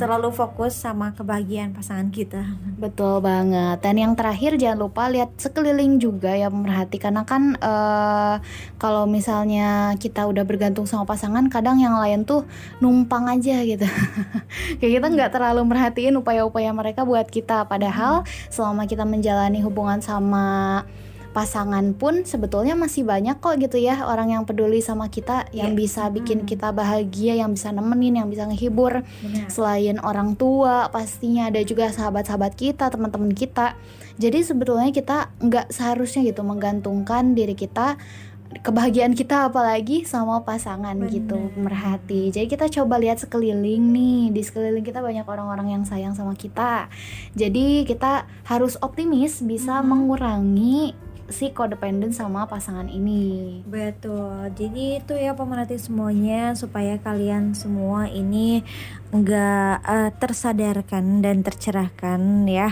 Terlalu 0.00 0.32
fokus 0.32 0.72
sama 0.72 1.12
kebahagiaan 1.12 1.76
pasangan 1.76 2.08
kita. 2.08 2.40
Betul 2.80 3.20
banget. 3.20 3.84
Dan 3.84 4.00
yang 4.00 4.12
terakhir 4.16 4.56
jangan 4.56 4.88
lupa 4.88 5.12
lihat 5.12 5.36
sekeliling 5.36 6.00
juga 6.00 6.32
ya 6.32 6.48
pemerhati 6.48 6.96
karena 6.96 7.28
kan 7.28 7.60
eh, 7.60 8.36
kalau 8.80 9.04
misalnya 9.04 9.92
kita 10.00 10.24
udah 10.24 10.48
bergantung 10.48 10.88
sama 10.88 11.04
pasangan, 11.04 11.52
kadang 11.52 11.76
yang 11.76 12.00
lain 12.00 12.24
tuh 12.24 12.48
numpang 12.80 13.28
aja 13.28 13.60
gitu. 13.60 13.84
Kayak 14.80 14.92
kita 15.00 15.06
nggak 15.12 15.30
terlalu 15.36 15.62
merhatiin 15.68 16.16
upaya-upaya 16.16 16.72
mereka 16.72 17.04
buat 17.04 17.28
kita. 17.28 17.68
Padahal 17.68 18.24
selama 18.48 18.88
kita 18.88 19.04
menjalani 19.04 19.60
hubungan 19.60 20.00
sama 20.00 20.84
pasangan 21.32 21.96
pun 21.96 22.28
sebetulnya 22.28 22.76
masih 22.76 23.02
banyak 23.02 23.40
kok 23.40 23.56
gitu 23.56 23.80
ya 23.80 24.04
orang 24.04 24.30
yang 24.30 24.44
peduli 24.44 24.84
sama 24.84 25.08
kita 25.08 25.48
yang 25.56 25.72
Iya. 25.72 25.80
bisa 25.80 26.02
bikin 26.12 26.44
kita 26.44 26.70
bahagia, 26.76 27.40
yang 27.40 27.56
bisa 27.56 27.72
nemenin, 27.72 28.20
yang 28.20 28.28
bisa 28.28 28.44
ngehibur 28.44 29.00
Benar. 29.02 29.48
selain 29.48 29.96
orang 30.04 30.36
tua 30.36 30.92
pastinya 30.92 31.48
ada 31.48 31.64
juga 31.64 31.88
sahabat-sahabat 31.88 32.52
kita 32.52 32.92
teman-teman 32.92 33.32
kita 33.32 33.74
jadi 34.20 34.44
sebetulnya 34.44 34.92
kita 34.92 35.32
nggak 35.40 35.72
seharusnya 35.72 36.20
gitu 36.28 36.44
menggantungkan 36.44 37.32
diri 37.32 37.56
kita 37.56 37.96
kebahagiaan 38.52 39.16
kita 39.16 39.48
apalagi 39.48 40.04
sama 40.04 40.44
pasangan 40.44 40.92
Bener. 40.92 41.08
gitu 41.08 41.40
merhati 41.56 42.28
jadi 42.28 42.44
kita 42.44 42.68
coba 42.68 43.00
lihat 43.00 43.16
sekeliling 43.24 43.80
nih 43.80 44.28
di 44.28 44.44
sekeliling 44.44 44.84
kita 44.84 45.00
banyak 45.00 45.24
orang-orang 45.24 45.72
yang 45.72 45.84
sayang 45.88 46.12
sama 46.12 46.36
kita 46.36 46.92
jadi 47.32 47.88
kita 47.88 48.28
harus 48.44 48.76
optimis 48.84 49.40
bisa 49.40 49.80
mengurangi 49.80 50.92
si 51.32 51.50
codependent 51.56 52.12
sama 52.12 52.44
pasangan 52.46 52.86
ini 52.92 53.64
Betul. 53.66 54.52
Jadi 54.52 55.00
itu 55.00 55.14
ya 55.16 55.32
pemerhati 55.32 55.80
semuanya 55.80 56.52
supaya 56.52 57.00
kalian 57.00 57.56
semua 57.56 58.10
ini 58.10 58.60
nggak 59.12 59.74
eh, 59.82 60.10
tersadarkan 60.20 61.24
dan 61.24 61.40
tercerahkan 61.40 62.44
ya. 62.44 62.68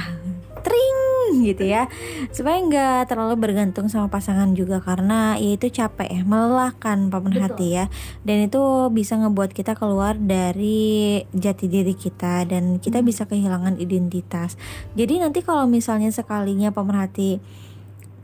Tring 0.60 1.40
gitu 1.40 1.64
ya. 1.64 1.88
Supaya 2.34 2.60
nggak 2.60 3.08
terlalu 3.08 3.40
bergantung 3.40 3.88
sama 3.88 4.12
pasangan 4.12 4.52
juga 4.52 4.82
karena 4.84 5.40
ya 5.40 5.56
itu 5.56 5.72
capek 5.72 6.20
ya, 6.20 6.22
melelahkan 6.26 7.08
pemerhati 7.08 7.68
ya. 7.80 7.86
Dan 8.26 8.50
itu 8.50 8.60
bisa 8.92 9.16
ngebuat 9.16 9.56
kita 9.56 9.78
keluar 9.78 10.18
dari 10.20 11.22
jati 11.32 11.70
diri 11.70 11.96
kita 11.96 12.44
dan 12.44 12.76
kita 12.82 13.00
bisa 13.00 13.24
kehilangan 13.24 13.80
identitas. 13.80 14.60
Jadi 14.98 15.22
nanti 15.22 15.40
kalau 15.40 15.64
misalnya 15.64 16.12
sekalinya 16.12 16.74
pemerhati 16.74 17.40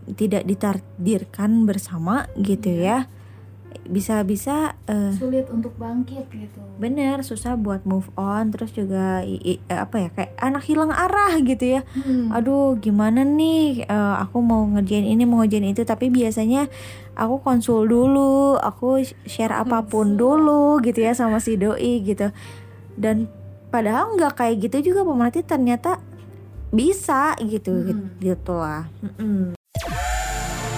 tidak 0.08 0.44
ditakdirkan 0.44 1.64
bersama 1.64 2.14
gitu 2.36 2.70
ya. 2.70 3.10
Bisa-bisa 3.82 4.74
eh, 4.84 5.14
sulit 5.14 5.46
untuk 5.46 5.74
bangkit 5.76 6.26
gitu. 6.28 6.58
Bener 6.76 7.22
susah 7.22 7.54
buat 7.54 7.82
move 7.82 8.10
on 8.14 8.50
terus 8.50 8.70
juga 8.70 9.22
i- 9.22 9.38
i- 9.52 9.62
apa 9.68 9.96
ya 9.96 10.08
kayak 10.10 10.32
anak 10.36 10.62
hilang 10.64 10.90
arah 10.90 11.34
gitu 11.40 11.78
ya. 11.78 11.80
Hmm. 11.96 12.30
aduh 12.30 12.74
gimana 12.76 13.22
nih 13.22 13.82
eh, 13.84 14.14
aku 14.16 14.38
mau 14.40 14.62
ngerjain 14.64 15.06
ini 15.06 15.22
mau 15.22 15.40
ngerjain 15.40 15.66
itu 15.66 15.82
tapi 15.82 16.08
biasanya 16.08 16.66
aku 17.14 17.40
konsul 17.40 17.86
dulu 17.86 18.54
aku 18.56 19.00
share 19.24 19.54
apa 19.54 19.82
pun 19.82 20.14
dulu 20.14 20.78
gitu 20.80 21.00
ya 21.00 21.12
sama 21.12 21.38
si 21.38 21.54
doi 21.54 22.02
gitu. 22.02 22.30
Dan 22.94 23.26
padahal 23.68 24.14
nggak 24.14 24.34
kayak 24.36 24.56
gitu 24.62 24.92
juga 24.92 25.02
pemerhati 25.02 25.42
ternyata 25.42 25.98
bisa 26.68 27.32
gitu 27.40 27.70
Hmm. 27.70 28.08
gitu 28.18 28.52
lah 28.52 28.88
Mm-mm. 29.00 29.55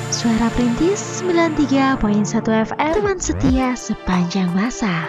Suara 0.08 0.48
Perintis 0.56 1.20
93.1 1.20 2.00
FM 2.40 2.92
Teman 2.96 3.20
setia 3.20 3.76
sepanjang 3.76 4.48
masa. 4.56 5.04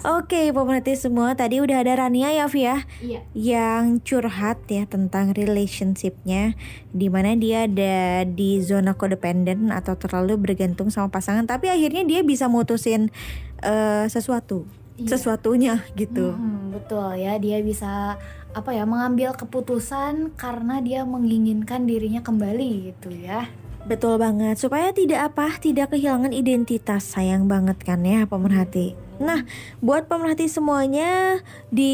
Oke 0.00 0.48
pemerhati 0.56 0.96
semua. 0.96 1.36
Tadi 1.36 1.60
udah 1.60 1.84
ada 1.84 2.00
Rania 2.00 2.32
ya 2.32 2.48
Vi 2.48 2.64
ya? 2.64 2.80
Iya. 3.04 3.20
Yang 3.36 3.84
curhat 4.08 4.64
ya 4.72 4.88
tentang 4.88 5.36
relationshipnya 5.36 6.56
di 6.96 7.12
mana 7.12 7.36
dia 7.36 7.68
ada 7.68 8.24
di 8.24 8.64
zona 8.64 8.96
codependent 8.96 9.68
atau 9.68 9.92
terlalu 10.00 10.40
bergantung 10.40 10.88
sama 10.88 11.12
pasangan 11.12 11.44
tapi 11.44 11.68
akhirnya 11.68 12.00
dia 12.08 12.24
bisa 12.24 12.48
mutusin 12.48 13.12
eh, 13.60 14.08
sesuatu. 14.08 14.64
Iya. 14.96 15.16
sesuatunya 15.16 15.84
gitu. 15.92 16.32
Hmm, 16.32 16.72
betul 16.72 17.20
ya. 17.20 17.36
Dia 17.36 17.60
bisa 17.60 18.16
apa 18.56 18.70
ya 18.72 18.88
mengambil 18.88 19.36
keputusan 19.36 20.32
karena 20.40 20.80
dia 20.80 21.04
menginginkan 21.04 21.84
dirinya 21.84 22.24
kembali 22.24 22.96
gitu 22.96 23.12
ya 23.12 23.44
betul 23.88 24.20
banget 24.20 24.60
supaya 24.60 24.92
tidak 24.92 25.32
apa 25.32 25.56
tidak 25.60 25.92
kehilangan 25.92 26.32
identitas 26.36 27.04
sayang 27.04 27.48
banget 27.48 27.80
kan 27.80 28.04
ya 28.04 28.28
pemerhati 28.28 28.96
nah 29.20 29.44
buat 29.84 30.08
pemerhati 30.08 30.48
semuanya 30.48 31.40
di 31.68 31.92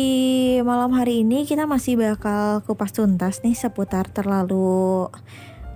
malam 0.62 0.94
hari 0.94 1.26
ini 1.26 1.46
kita 1.46 1.66
masih 1.66 1.98
bakal 1.98 2.62
kupas 2.66 2.94
tuntas 2.94 3.42
nih 3.42 3.54
seputar 3.54 4.06
terlalu 4.10 5.10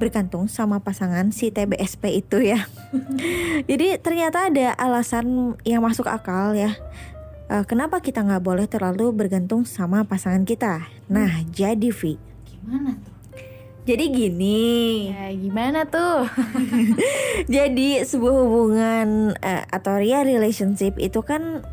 bergantung 0.00 0.48
sama 0.48 0.80
pasangan 0.80 1.28
si 1.28 1.52
TBSP 1.52 2.24
itu 2.24 2.40
ya. 2.40 2.64
Jadi 3.68 4.00
ternyata 4.00 4.48
ada 4.48 4.72
alasan 4.80 5.60
yang 5.68 5.84
masuk 5.84 6.08
akal 6.08 6.56
ya. 6.56 6.72
Eh, 7.52 7.64
kenapa 7.68 8.00
kita 8.00 8.24
nggak 8.24 8.40
boleh 8.40 8.64
terlalu 8.64 9.12
bergantung 9.12 9.68
sama 9.68 10.08
pasangan 10.08 10.48
kita? 10.48 10.88
Nah, 11.10 11.44
jadi 11.50 11.90
Vi. 11.92 12.14
gimana 12.46 12.94
tuh 13.02 13.19
Jadi 13.88 14.04
gini. 14.12 15.08
ya 15.08 15.32
gimana 15.32 15.88
tuh 15.88 16.28
Jadi 17.56 18.04
sebuah 18.04 18.34
hubungan 18.44 19.32
eh, 19.40 19.64
atau 19.72 19.96
ya 20.04 20.20
relationship 20.20 21.00
itu 21.00 21.24
kan 21.24 21.64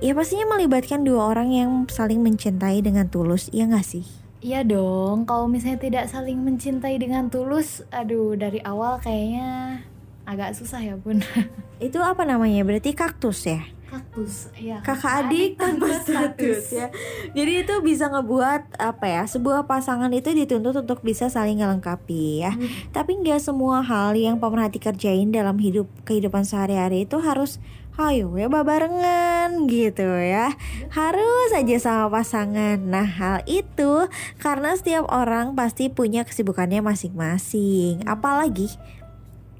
ya 0.00 0.14
pastinya 0.16 0.56
melibatkan 0.56 1.02
dua 1.02 1.34
orang 1.34 1.50
yang 1.52 1.70
saling 1.90 2.24
mencintai 2.24 2.80
dengan 2.80 3.10
tulus, 3.10 3.50
iya 3.52 3.68
nggak 3.68 3.84
sih? 3.84 4.06
Iya 4.40 4.64
dong, 4.64 5.28
kalau 5.28 5.44
misalnya 5.52 5.84
tidak 5.84 6.04
saling 6.08 6.40
mencintai 6.40 6.96
dengan 6.96 7.28
tulus, 7.28 7.84
aduh 7.92 8.32
dari 8.40 8.56
awal 8.64 8.96
kayaknya 8.96 9.84
agak 10.24 10.56
susah 10.56 10.80
ya 10.80 10.96
bun. 10.96 11.20
Itu 11.86 12.00
apa 12.00 12.24
namanya? 12.24 12.64
Berarti 12.64 12.96
kaktus 12.96 13.44
ya? 13.44 13.60
Kaktus, 13.90 14.54
ya. 14.54 14.78
kakak 14.86 15.26
adik 15.26 15.58
tanpa 15.58 15.90
status 15.98 16.70
ya. 16.70 16.94
Jadi 17.34 17.66
itu 17.66 17.74
bisa 17.82 18.06
ngebuat 18.06 18.78
apa 18.78 19.06
ya? 19.10 19.26
Sebuah 19.26 19.66
pasangan 19.66 20.14
itu 20.14 20.30
dituntut 20.30 20.78
untuk 20.78 21.02
bisa 21.02 21.26
saling 21.26 21.58
melengkapi 21.58 22.46
ya. 22.46 22.54
Tapi 22.94 23.18
nggak 23.18 23.42
semua 23.42 23.82
hal 23.82 24.14
yang 24.14 24.38
pemerhati 24.38 24.78
kerjain 24.78 25.34
dalam 25.34 25.58
hidup 25.58 25.90
kehidupan 26.06 26.46
sehari-hari 26.46 27.02
itu 27.02 27.18
harus 27.18 27.58
hayo 27.98 28.30
ya 28.38 28.46
barengan 28.46 29.66
gitu 29.66 30.06
ya. 30.06 30.54
Harus 30.94 31.50
aja 31.50 31.76
sama 31.82 32.22
pasangan. 32.22 32.78
Nah, 32.78 33.10
hal 33.10 33.42
itu 33.50 34.06
karena 34.38 34.78
setiap 34.78 35.10
orang 35.10 35.58
pasti 35.58 35.90
punya 35.90 36.22
kesibukannya 36.22 36.78
masing-masing. 36.78 38.06
Apalagi 38.06 38.70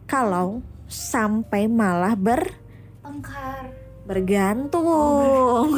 kalau 0.07 0.62
sampai 0.87 1.66
malah 1.66 2.14
ber 2.14 2.55
Bergantung. 4.11 5.70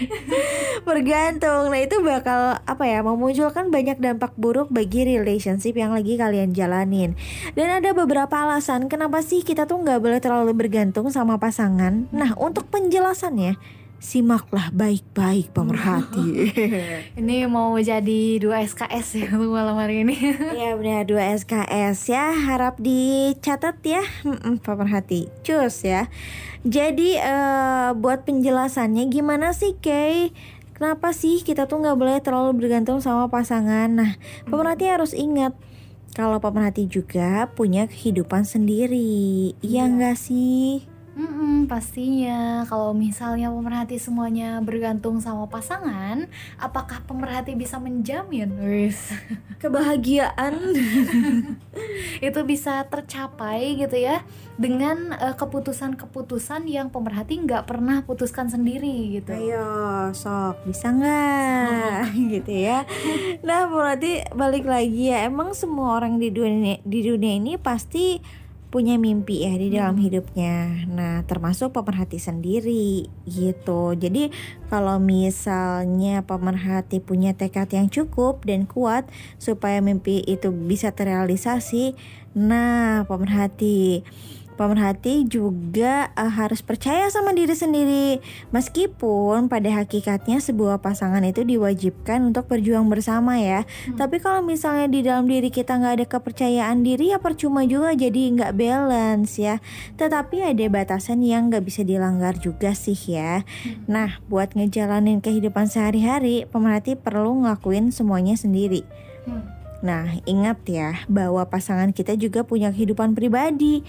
Bergantung. 0.88 1.68
Nah 1.68 1.80
itu 1.84 2.00
bakal 2.00 2.56
apa 2.64 2.84
ya 2.88 3.04
memunculkan 3.04 3.68
banyak 3.68 4.00
dampak 4.00 4.32
buruk 4.40 4.72
bagi 4.72 5.04
relationship 5.04 5.76
yang 5.76 5.92
lagi 5.92 6.16
kalian 6.16 6.56
jalanin. 6.56 7.20
Dan 7.52 7.68
ada 7.68 7.92
beberapa 7.92 8.32
alasan 8.32 8.88
kenapa 8.88 9.20
sih 9.20 9.44
kita 9.44 9.68
tuh 9.68 9.84
nggak 9.84 10.00
boleh 10.00 10.24
terlalu 10.24 10.56
bergantung 10.56 11.12
sama 11.12 11.36
pasangan. 11.36 12.08
Nah 12.16 12.32
untuk 12.40 12.64
penjelasannya 12.72 13.79
simaklah 14.00 14.72
baik-baik 14.72 15.52
pemerhati. 15.52 16.48
Ini 17.20 17.44
mau 17.46 17.76
jadi 17.76 18.40
dua 18.40 18.64
SKS 18.64 19.06
ya 19.20 19.28
untuk 19.36 19.52
malam 19.52 19.76
hari 19.76 20.02
ini. 20.08 20.16
ya 20.60 20.72
benar 20.74 21.04
dua 21.04 21.36
SKS 21.36 22.08
ya. 22.08 22.32
Harap 22.32 22.80
dicatat 22.80 23.76
ya. 23.84 24.00
Pemerhati. 24.64 25.28
Cus 25.44 25.84
ya. 25.84 26.08
Jadi 26.64 27.20
eh, 27.20 27.90
buat 27.92 28.24
penjelasannya 28.24 29.04
gimana 29.12 29.52
sih 29.52 29.76
Kay? 29.76 30.32
Kenapa 30.72 31.12
sih 31.12 31.44
kita 31.44 31.68
tuh 31.68 31.84
nggak 31.84 31.98
boleh 32.00 32.16
terlalu 32.24 32.56
bergantung 32.56 33.04
sama 33.04 33.28
pasangan? 33.28 33.92
Nah 33.92 34.16
pemerhati 34.48 34.88
harus 34.88 35.12
ingat 35.12 35.52
kalau 36.16 36.40
pemerhati 36.40 36.88
juga 36.88 37.52
punya 37.52 37.84
kehidupan 37.84 38.48
sendiri. 38.48 39.54
Iya. 39.60 39.92
nggak 39.92 40.16
sih 40.16 40.89
Mm-mm, 41.10 41.66
pastinya 41.66 42.62
kalau 42.70 42.94
misalnya 42.94 43.50
pemerhati 43.50 43.98
semuanya 43.98 44.62
bergantung 44.62 45.18
sama 45.18 45.50
pasangan, 45.50 46.30
apakah 46.54 47.02
pemerhati 47.02 47.58
bisa 47.58 47.82
menjamin 47.82 48.54
Wis, 48.62 49.10
Kebahagiaan. 49.62 50.54
itu 52.26 52.40
bisa 52.46 52.86
tercapai 52.86 53.74
gitu 53.74 53.96
ya 53.98 54.22
dengan 54.54 55.10
eh, 55.18 55.34
keputusan-keputusan 55.34 56.70
yang 56.70 56.94
pemerhati 56.94 57.42
nggak 57.42 57.66
pernah 57.66 58.06
putuskan 58.06 58.46
sendiri 58.46 59.18
gitu. 59.18 59.34
Ayo, 59.34 60.14
sok 60.14 60.62
bisa 60.62 60.94
nggak 60.94 62.14
gitu 62.38 62.52
ya. 62.54 62.86
Nah, 63.42 63.66
berarti 63.66 64.30
balik 64.30 64.62
lagi 64.62 65.10
ya. 65.10 65.26
Emang 65.26 65.58
semua 65.58 65.98
orang 65.98 66.22
di 66.22 66.30
dunia 66.30 66.78
di 66.86 67.00
dunia 67.02 67.34
ini 67.34 67.58
pasti 67.58 68.39
punya 68.70 68.94
mimpi 68.96 69.42
ya 69.42 69.54
di 69.58 69.68
dalam 69.74 69.98
hidupnya. 69.98 70.86
Nah, 70.86 71.26
termasuk 71.26 71.74
pemerhati 71.74 72.22
sendiri 72.22 73.10
gitu. 73.26 73.98
Jadi, 73.98 74.30
kalau 74.70 75.02
misalnya 75.02 76.22
pemerhati 76.22 77.02
punya 77.02 77.34
tekad 77.34 77.66
yang 77.74 77.90
cukup 77.90 78.46
dan 78.46 78.70
kuat 78.70 79.10
supaya 79.42 79.82
mimpi 79.82 80.22
itu 80.22 80.54
bisa 80.54 80.94
terrealisasi, 80.94 81.98
nah, 82.38 83.02
pemerhati 83.10 84.06
Pemerhati 84.60 85.24
juga 85.24 86.12
uh, 86.12 86.28
harus 86.28 86.60
percaya 86.60 87.08
sama 87.08 87.32
diri 87.32 87.56
sendiri 87.56 88.20
Meskipun 88.52 89.48
pada 89.48 89.72
hakikatnya 89.72 90.36
sebuah 90.36 90.84
pasangan 90.84 91.24
itu 91.24 91.48
diwajibkan 91.48 92.28
untuk 92.28 92.44
berjuang 92.44 92.92
bersama 92.92 93.40
ya 93.40 93.64
hmm. 93.64 93.96
Tapi 93.96 94.20
kalau 94.20 94.44
misalnya 94.44 94.84
di 94.92 95.00
dalam 95.00 95.24
diri 95.24 95.48
kita 95.48 95.80
nggak 95.80 95.94
ada 95.96 96.06
kepercayaan 96.12 96.84
diri 96.84 97.16
ya 97.16 97.16
percuma 97.16 97.64
juga 97.64 97.96
jadi 97.96 98.36
nggak 98.36 98.52
balance 98.52 99.40
ya 99.40 99.64
Tetapi 99.96 100.52
ada 100.52 100.64
batasan 100.68 101.24
yang 101.24 101.48
nggak 101.48 101.64
bisa 101.64 101.80
dilanggar 101.80 102.36
juga 102.36 102.76
sih 102.76 103.00
ya 103.00 103.48
hmm. 103.64 103.88
Nah 103.88 104.20
buat 104.28 104.52
ngejalanin 104.52 105.24
kehidupan 105.24 105.72
sehari-hari 105.72 106.44
Pemerhati 106.44 107.00
perlu 107.00 107.48
ngelakuin 107.48 107.96
semuanya 107.96 108.36
sendiri 108.36 108.84
hmm. 109.24 109.60
Nah, 109.80 110.20
ingat 110.28 110.60
ya 110.68 111.00
bahwa 111.08 111.40
pasangan 111.48 111.96
kita 111.96 112.12
juga 112.16 112.44
punya 112.44 112.68
kehidupan 112.68 113.16
pribadi. 113.16 113.80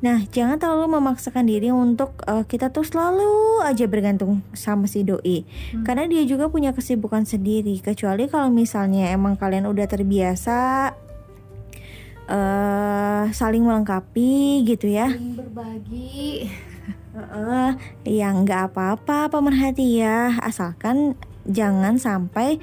Nah, 0.00 0.24
jangan 0.32 0.56
terlalu 0.56 0.96
memaksakan 0.96 1.44
diri 1.44 1.68
untuk 1.68 2.16
uh, 2.24 2.48
kita 2.48 2.72
tuh 2.72 2.88
selalu 2.88 3.60
aja 3.68 3.84
bergantung 3.84 4.40
sama 4.56 4.88
si 4.88 5.04
doi. 5.04 5.44
Hmm. 5.44 5.84
Karena 5.84 6.08
dia 6.08 6.24
juga 6.24 6.48
punya 6.48 6.72
kesibukan 6.72 7.28
sendiri. 7.28 7.76
Kecuali 7.84 8.24
kalau 8.24 8.48
misalnya 8.48 9.12
emang 9.12 9.36
kalian 9.36 9.68
udah 9.68 9.84
terbiasa 9.84 10.58
uh, 12.32 13.24
saling 13.28 13.60
melengkapi 13.60 14.64
gitu 14.64 14.88
ya. 14.88 15.12
Saling 15.12 15.36
berbagi. 15.36 16.48
Uh, 17.10 17.74
ya 18.06 18.30
nggak 18.30 18.70
apa-apa 18.70 19.28
pemerhati 19.34 19.98
ya, 19.98 20.38
asalkan 20.46 21.18
jangan 21.42 21.98
sampai 21.98 22.62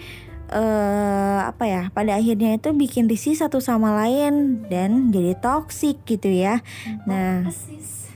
uh, 0.51 1.39
apa 1.47 1.63
ya 1.67 1.81
pada 1.91 2.15
akhirnya 2.19 2.55
itu 2.55 2.71
bikin 2.75 3.07
risih 3.07 3.36
satu 3.36 3.60
sama 3.63 3.95
lain 4.03 4.63
dan 4.67 5.12
jadi 5.12 5.36
toksik 5.39 6.03
gitu 6.07 6.27
ya. 6.31 6.63
Nah, 7.07 7.47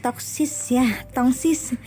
toksis 0.02 0.74
ya, 0.74 0.86
tongsis. 1.14 1.78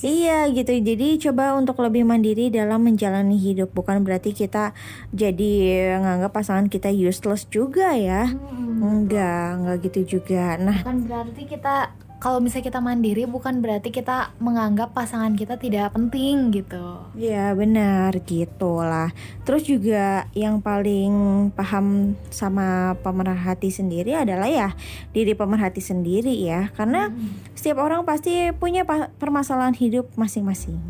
iya 0.00 0.46
gitu. 0.48 0.70
Jadi 0.70 1.18
coba 1.28 1.58
untuk 1.58 1.82
lebih 1.82 2.06
mandiri 2.06 2.48
dalam 2.48 2.86
menjalani 2.86 3.34
hidup. 3.36 3.74
Bukan 3.74 4.06
berarti 4.06 4.30
kita 4.32 4.72
jadi 5.10 5.52
nganggap 6.00 6.30
pasangan 6.32 6.70
kita 6.70 6.88
useless 6.94 7.50
juga 7.50 7.92
ya. 7.98 8.30
Hmm. 8.30 9.04
Enggak, 9.04 9.46
enggak 9.58 9.76
gitu 9.90 10.00
juga. 10.18 10.56
Nah, 10.56 10.86
bukan 10.86 10.98
berarti 11.10 11.42
kita 11.50 12.03
kalau 12.24 12.40
misalnya 12.40 12.72
kita 12.72 12.80
mandiri 12.80 13.28
bukan 13.28 13.60
berarti 13.60 13.92
kita 13.92 14.32
menganggap 14.40 14.96
pasangan 14.96 15.36
kita 15.36 15.60
tidak 15.60 15.92
penting 15.92 16.56
gitu. 16.56 17.04
Ya 17.20 17.52
benar 17.52 18.16
gitu 18.24 18.80
lah. 18.80 19.12
Terus 19.44 19.68
juga 19.68 20.24
yang 20.32 20.64
paling 20.64 21.12
paham 21.52 22.16
sama 22.32 22.96
pemerhati 23.04 23.68
sendiri 23.68 24.16
adalah 24.16 24.48
ya 24.48 24.72
diri 25.12 25.36
pemerhati 25.36 25.84
sendiri 25.84 26.32
ya. 26.32 26.72
Karena 26.72 27.12
hmm. 27.12 27.52
setiap 27.52 27.84
orang 27.84 28.08
pasti 28.08 28.56
punya 28.56 28.88
permasalahan 29.20 29.76
hidup 29.76 30.08
masing-masing 30.16 30.80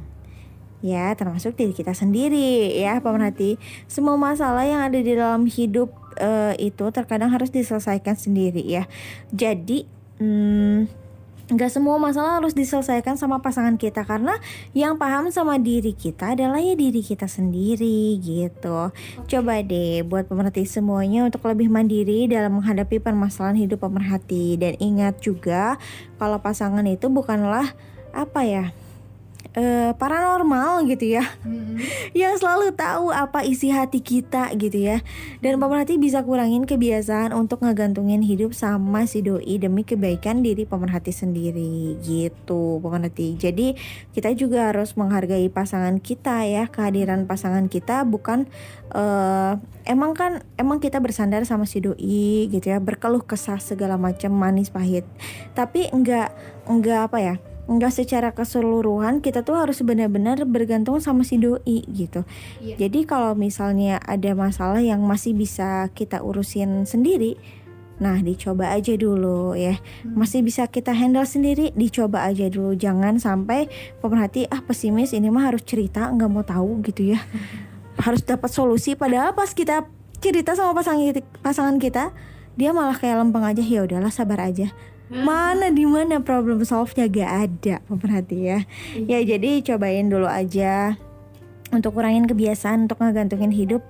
ya 0.85 1.17
termasuk 1.17 1.57
diri 1.57 1.73
kita 1.73 1.97
sendiri 1.97 2.77
ya 2.77 3.01
pemerhati 3.01 3.57
semua 3.89 4.21
masalah 4.21 4.69
yang 4.69 4.85
ada 4.85 5.01
di 5.01 5.17
dalam 5.17 5.49
hidup 5.49 5.89
uh, 6.21 6.53
itu 6.61 6.85
terkadang 6.93 7.33
harus 7.33 7.49
diselesaikan 7.49 8.13
sendiri 8.21 8.61
ya 8.61 8.85
jadi 9.33 9.89
hmm, 10.21 11.04
Gak 11.53 11.77
semua 11.77 12.01
masalah 12.01 12.41
harus 12.41 12.57
diselesaikan 12.57 13.21
sama 13.21 13.45
pasangan 13.45 13.77
kita 13.77 14.09
karena 14.09 14.41
yang 14.73 14.97
paham 14.97 15.29
sama 15.29 15.61
diri 15.61 15.93
kita 15.93 16.33
adalah 16.33 16.57
ya 16.57 16.73
diri 16.73 17.05
kita 17.05 17.29
sendiri 17.29 18.17
gitu. 18.17 18.89
Okay. 18.89 19.37
Coba 19.37 19.61
deh 19.61 20.01
buat 20.09 20.25
pemerhati 20.25 20.65
semuanya 20.65 21.29
untuk 21.29 21.45
lebih 21.45 21.69
mandiri 21.69 22.25
dalam 22.33 22.57
menghadapi 22.57 22.97
permasalahan 22.97 23.61
hidup 23.61 23.85
pemerhati 23.85 24.57
dan 24.57 24.73
ingat 24.81 25.21
juga 25.21 25.77
kalau 26.17 26.41
pasangan 26.41 26.89
itu 26.89 27.13
bukanlah 27.13 27.77
apa 28.17 28.41
ya 28.49 28.67
uh, 29.57 29.91
paranormal 29.97 30.87
gitu 30.91 31.19
ya. 31.19 31.25
Mm-hmm. 31.43 31.77
yang 32.21 32.35
selalu 32.39 32.75
tahu 32.75 33.11
apa 33.11 33.43
isi 33.43 33.71
hati 33.71 34.03
kita 34.03 34.53
gitu 34.55 34.79
ya. 34.79 35.01
Dan 35.41 35.59
pemerhati 35.59 35.99
bisa 35.99 36.23
kurangin 36.23 36.69
kebiasaan 36.69 37.33
untuk 37.35 37.63
ngegantungin 37.65 38.23
hidup 38.23 38.55
sama 38.55 39.07
si 39.07 39.25
doi 39.25 39.57
demi 39.59 39.87
kebaikan 39.87 40.43
diri 40.45 40.67
pemerhati 40.69 41.15
sendiri 41.15 41.97
gitu 42.03 42.83
pemerhati 42.83 43.39
jadi 43.39 43.79
kita 44.13 44.35
juga 44.37 44.73
harus 44.73 44.99
menghargai 44.99 45.49
pasangan 45.49 46.03
kita 46.03 46.45
ya 46.45 46.67
kehadiran 46.69 47.25
pasangan 47.25 47.71
kita 47.71 48.03
bukan 48.05 48.51
uh, 48.93 49.57
emang 49.85 50.13
kan 50.17 50.43
emang 50.57 50.81
kita 50.81 50.99
bersandar 50.99 51.45
sama 51.45 51.69
si 51.69 51.81
doi 51.85 52.49
gitu 52.49 52.67
ya 52.73 52.81
berkeluh 52.81 53.23
kesah 53.25 53.61
segala 53.61 54.01
macam 54.01 54.33
manis 54.33 54.73
pahit. 54.73 55.05
Tapi 55.53 55.91
enggak 55.93 56.33
enggak 56.67 57.11
apa 57.13 57.19
ya 57.21 57.35
Enggak 57.65 57.97
secara 57.97 58.37
keseluruhan 58.37 59.25
kita 59.25 59.41
tuh 59.41 59.57
harus 59.57 59.81
benar-benar 59.81 60.45
bergantung 60.45 61.01
sama 61.01 61.25
si 61.25 61.41
doi 61.41 61.81
gitu. 61.89 62.29
Yeah. 62.61 62.77
Jadi 62.77 63.09
kalau 63.09 63.33
misalnya 63.33 63.97
ada 64.05 64.37
masalah 64.37 64.85
yang 64.85 65.01
masih 65.01 65.33
bisa 65.33 65.89
kita 65.97 66.21
urusin 66.21 66.85
sendiri, 66.85 67.41
nah 67.97 68.21
dicoba 68.21 68.69
aja 68.69 68.93
dulu 69.01 69.57
ya. 69.57 69.81
Hmm. 70.05 70.21
Masih 70.21 70.45
bisa 70.45 70.69
kita 70.69 70.93
handle 70.93 71.25
sendiri, 71.25 71.73
dicoba 71.73 72.29
aja 72.29 72.53
dulu. 72.53 72.77
Jangan 72.77 73.17
sampai 73.17 73.73
pemerhati 74.05 74.45
ah 74.53 74.61
pesimis 74.61 75.17
ini 75.17 75.33
mah 75.33 75.49
harus 75.49 75.65
cerita 75.65 76.13
nggak 76.13 76.31
mau 76.31 76.45
tahu 76.45 76.85
gitu 76.85 77.17
ya. 77.17 77.21
harus 78.05 78.27
dapat 78.27 78.51
solusi 78.51 78.99
padahal 78.99 79.39
pas 79.39 79.55
kita 79.55 79.87
cerita 80.19 80.59
sama 80.59 80.75
pasangan 80.75 81.15
pasangan 81.41 81.77
kita, 81.81 82.13
dia 82.61 82.77
malah 82.77 82.99
kayak 82.99 83.25
lempeng 83.25 83.47
aja 83.47 83.63
ya 83.63 83.87
udahlah 83.87 84.13
sabar 84.13 84.51
aja 84.51 84.69
mana 85.23 85.71
di 85.71 85.87
mana 85.87 86.19
problem 86.19 86.67
solve-nya? 86.67 87.07
Gak 87.07 87.33
ada 87.47 87.75
pemerhati 87.87 88.39
ya. 88.51 88.59
Ya 89.07 89.23
jadi 89.23 89.63
cobain 89.63 90.11
dulu 90.11 90.27
aja 90.27 90.99
untuk 91.71 91.95
kurangin 91.95 92.27
kebiasaan 92.27 92.91
untuk 92.91 92.99
ngegantungin 93.03 93.55
hidup 93.55 93.83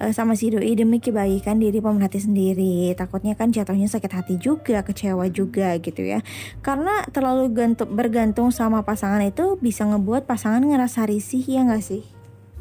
uh, 0.00 0.12
sama 0.12 0.36
si 0.36 0.52
doi 0.52 0.72
demi 0.76 1.00
kebaikan 1.00 1.58
diri 1.60 1.80
pemerhati 1.80 2.20
sendiri. 2.20 2.92
Takutnya 2.94 3.32
kan 3.34 3.48
jatuhnya 3.50 3.88
sakit 3.88 4.12
hati 4.12 4.34
juga 4.36 4.84
kecewa 4.84 5.26
juga 5.32 5.76
gitu 5.80 6.04
ya. 6.04 6.20
Karena 6.60 7.04
terlalu 7.08 7.52
gantung, 7.52 7.90
bergantung 7.92 8.48
sama 8.52 8.84
pasangan 8.84 9.24
itu 9.24 9.56
bisa 9.60 9.88
ngebuat 9.88 10.28
pasangan 10.28 10.62
ngerasa 10.62 11.08
risih 11.08 11.42
ya 11.44 11.64
gak 11.64 11.84
sih? 11.84 12.04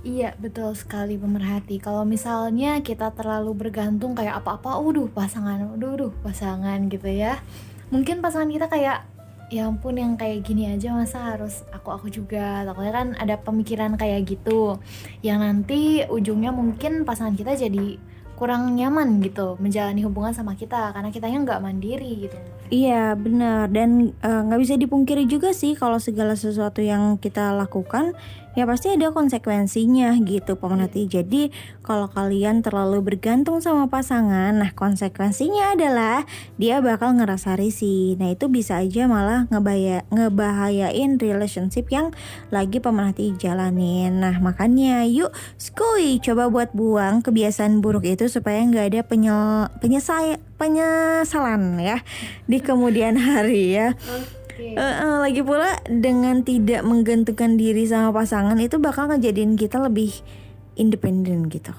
Iya 0.08 0.39
betul 0.39 0.72
sekali 0.78 1.20
pemerhati. 1.20 1.84
Kalau 1.84 2.08
misalnya 2.08 2.80
kita 2.80 3.12
terlalu 3.12 3.52
bergantung 3.67 4.15
kayak 4.15 4.39
apa-apa 4.39 4.80
Uduh 4.80 5.12
pasangan, 5.12 5.76
uduh 5.76 6.13
pasangan 6.24 6.88
gitu 6.88 7.12
ya 7.12 7.43
mungkin 7.89 8.19
pasangan 8.19 8.52
kita 8.52 8.67
kayak 8.67 9.08
ya 9.47 9.63
ampun 9.63 9.95
yang 9.95 10.19
kayak 10.19 10.43
gini 10.43 10.76
aja 10.76 10.91
masa 10.91 11.36
harus 11.36 11.63
aku 11.71 11.89
aku 11.95 12.08
juga. 12.12 12.67
Takutnya 12.67 12.93
kan 12.93 13.08
ada 13.15 13.36
pemikiran 13.39 13.95
kayak 13.95 14.28
gitu. 14.28 14.80
Yang 15.23 15.39
nanti 15.39 15.82
ujungnya 16.08 16.52
mungkin 16.52 17.08
pasangan 17.08 17.36
kita 17.36 17.56
jadi 17.56 18.00
kurang 18.38 18.78
nyaman 18.78 19.17
gitu 19.26 19.58
menjalani 19.58 20.06
hubungan 20.06 20.30
sama 20.30 20.54
kita 20.54 20.93
karena 20.93 21.10
kitanya 21.10 21.41
nggak 21.41 21.63
mandiri 21.63 22.30
gitu. 22.30 22.38
Iya 22.69 23.17
benar. 23.17 23.65
Dan 23.73 24.13
eh, 24.13 24.41
nggak 24.45 24.60
uh, 24.60 24.62
bisa 24.62 24.78
dipungkiri 24.78 25.26
juga 25.26 25.58
sih 25.58 25.73
kalau 25.73 25.97
segala 25.97 26.38
sesuatu 26.38 26.86
yang 26.86 27.17
kita 27.17 27.58
lakukan 27.58 28.13
ya 28.58 28.65
pasti 28.65 28.89
ada 28.89 29.13
konsekuensinya 29.13 30.17
gitu 30.26 30.58
pemerhati. 30.58 31.06
Yeah. 31.06 31.22
Jadi 31.22 31.54
kalau 31.86 32.10
kalian 32.10 32.65
terlalu 32.65 33.06
bergantung 33.06 33.62
sama 33.62 33.86
pasangan, 33.86 34.58
nah 34.58 34.74
konsekuensinya 34.74 35.78
adalah 35.78 36.26
dia 36.58 36.82
bakal 36.82 37.13
ngerasa 37.22 37.54
risih. 37.54 38.17
Nah 38.17 38.34
itu 38.34 38.50
bisa 38.50 38.82
aja 38.82 39.06
malah 39.06 39.46
ngebaya 39.54 40.10
ngebahayain 40.10 41.22
relationship 41.22 41.86
yang 41.93 42.10
lagi 42.50 42.82
pemerhati 42.82 43.38
jalanin. 43.38 44.17
Nah 44.26 44.41
makanya 44.41 45.06
yuk 45.06 45.30
skui 45.62 46.17
coba 46.17 46.50
buat 46.50 46.74
buang 46.74 47.22
kebiasaan 47.22 47.86
buruk 47.86 48.10
itu 48.10 48.26
supaya 48.26 48.65
nggak 48.65 48.86
ada 48.89 49.02
penyel 49.06 49.70
penyesal 49.78 50.41
penyesalan 50.58 51.78
ya 51.78 52.02
di 52.50 52.58
kemudian 52.58 53.22
hari 53.22 53.78
ya. 53.78 53.93
Eh, 54.58 54.74
eh, 54.78 55.17
lagi 55.22 55.41
pula 55.46 55.78
dengan 55.86 56.41
tidak 56.41 56.82
menggantungkan 56.82 57.62
diri 57.62 57.86
sama 57.86 58.10
pasangan 58.10 58.58
itu 58.58 58.82
bakal 58.82 59.06
ngejadiin 59.13 59.54
kita 59.54 59.78
lebih 59.78 60.10
independen 60.74 61.46
gitu. 61.50 61.74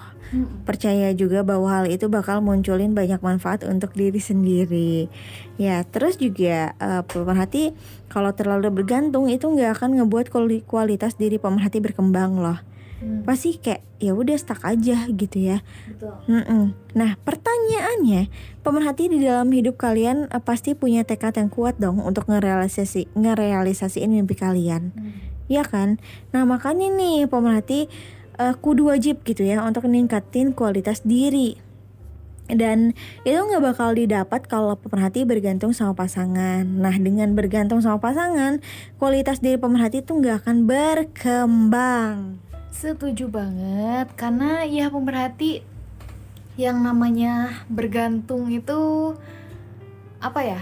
Percaya 0.68 1.08
juga 1.16 1.40
bahwa 1.40 1.72
hal 1.72 1.86
itu 1.88 2.04
bakal 2.12 2.44
munculin 2.44 2.92
banyak 2.92 3.18
manfaat 3.24 3.64
untuk 3.64 3.96
diri 3.96 4.20
sendiri. 4.20 5.08
Ya, 5.56 5.82
terus 5.88 6.20
juga 6.20 6.76
eh, 6.76 7.02
pemerhati 7.02 7.72
kalau 8.12 8.30
terlalu 8.36 8.70
bergantung 8.84 9.26
itu 9.32 9.48
nggak 9.48 9.80
akan 9.80 9.98
ngebuat 10.02 10.28
kuali- 10.28 10.64
kualitas 10.68 11.16
diri 11.16 11.40
pemerhati 11.40 11.80
berkembang 11.80 12.38
loh. 12.38 12.60
Pasti 13.22 13.58
kayak 13.58 13.82
ya 14.02 14.12
udah 14.14 14.34
stuck 14.38 14.62
aja 14.66 15.06
gitu 15.06 15.38
ya. 15.38 15.62
Betul. 15.86 16.14
Mm-mm. 16.26 16.74
Nah, 16.98 17.14
pertanyaannya, 17.22 18.30
pemerhati 18.66 19.10
di 19.10 19.22
dalam 19.22 19.50
hidup 19.54 19.78
kalian 19.78 20.26
eh, 20.30 20.42
pasti 20.42 20.74
punya 20.74 21.06
tekad 21.06 21.38
yang 21.38 21.50
kuat 21.50 21.78
dong 21.78 22.02
untuk 22.02 22.26
ngerealisasi 22.26 23.14
ngerealisasiin 23.14 24.10
mimpi 24.10 24.34
kalian. 24.34 24.90
Iya 25.46 25.62
kan? 25.64 26.02
Nah, 26.34 26.42
makanya 26.44 26.90
nih 26.90 27.30
pemerhati 27.30 27.86
eh, 28.38 28.54
kudu 28.58 28.90
wajib 28.90 29.22
gitu 29.22 29.46
ya 29.46 29.62
untuk 29.62 29.86
ningkatin 29.86 30.54
kualitas 30.54 31.06
diri. 31.06 31.58
Dan 32.48 32.96
itu 33.28 33.36
nggak 33.36 33.60
bakal 33.60 33.92
didapat 33.92 34.48
kalau 34.48 34.72
pemerhati 34.80 35.28
bergantung 35.28 35.76
sama 35.76 35.92
pasangan. 35.92 36.64
Nah, 36.64 36.96
dengan 36.96 37.36
bergantung 37.36 37.84
sama 37.84 38.00
pasangan, 38.00 38.64
kualitas 38.96 39.44
diri 39.44 39.60
pemerhati 39.60 40.00
itu 40.00 40.16
nggak 40.16 40.48
akan 40.48 40.64
berkembang. 40.64 42.47
Setuju 42.70 43.26
banget 43.26 44.12
karena 44.14 44.62
ya 44.62 44.92
pemerhati 44.92 45.64
yang 46.58 46.82
namanya 46.82 47.64
bergantung 47.70 48.50
itu 48.50 49.14
apa 50.18 50.40
ya? 50.42 50.60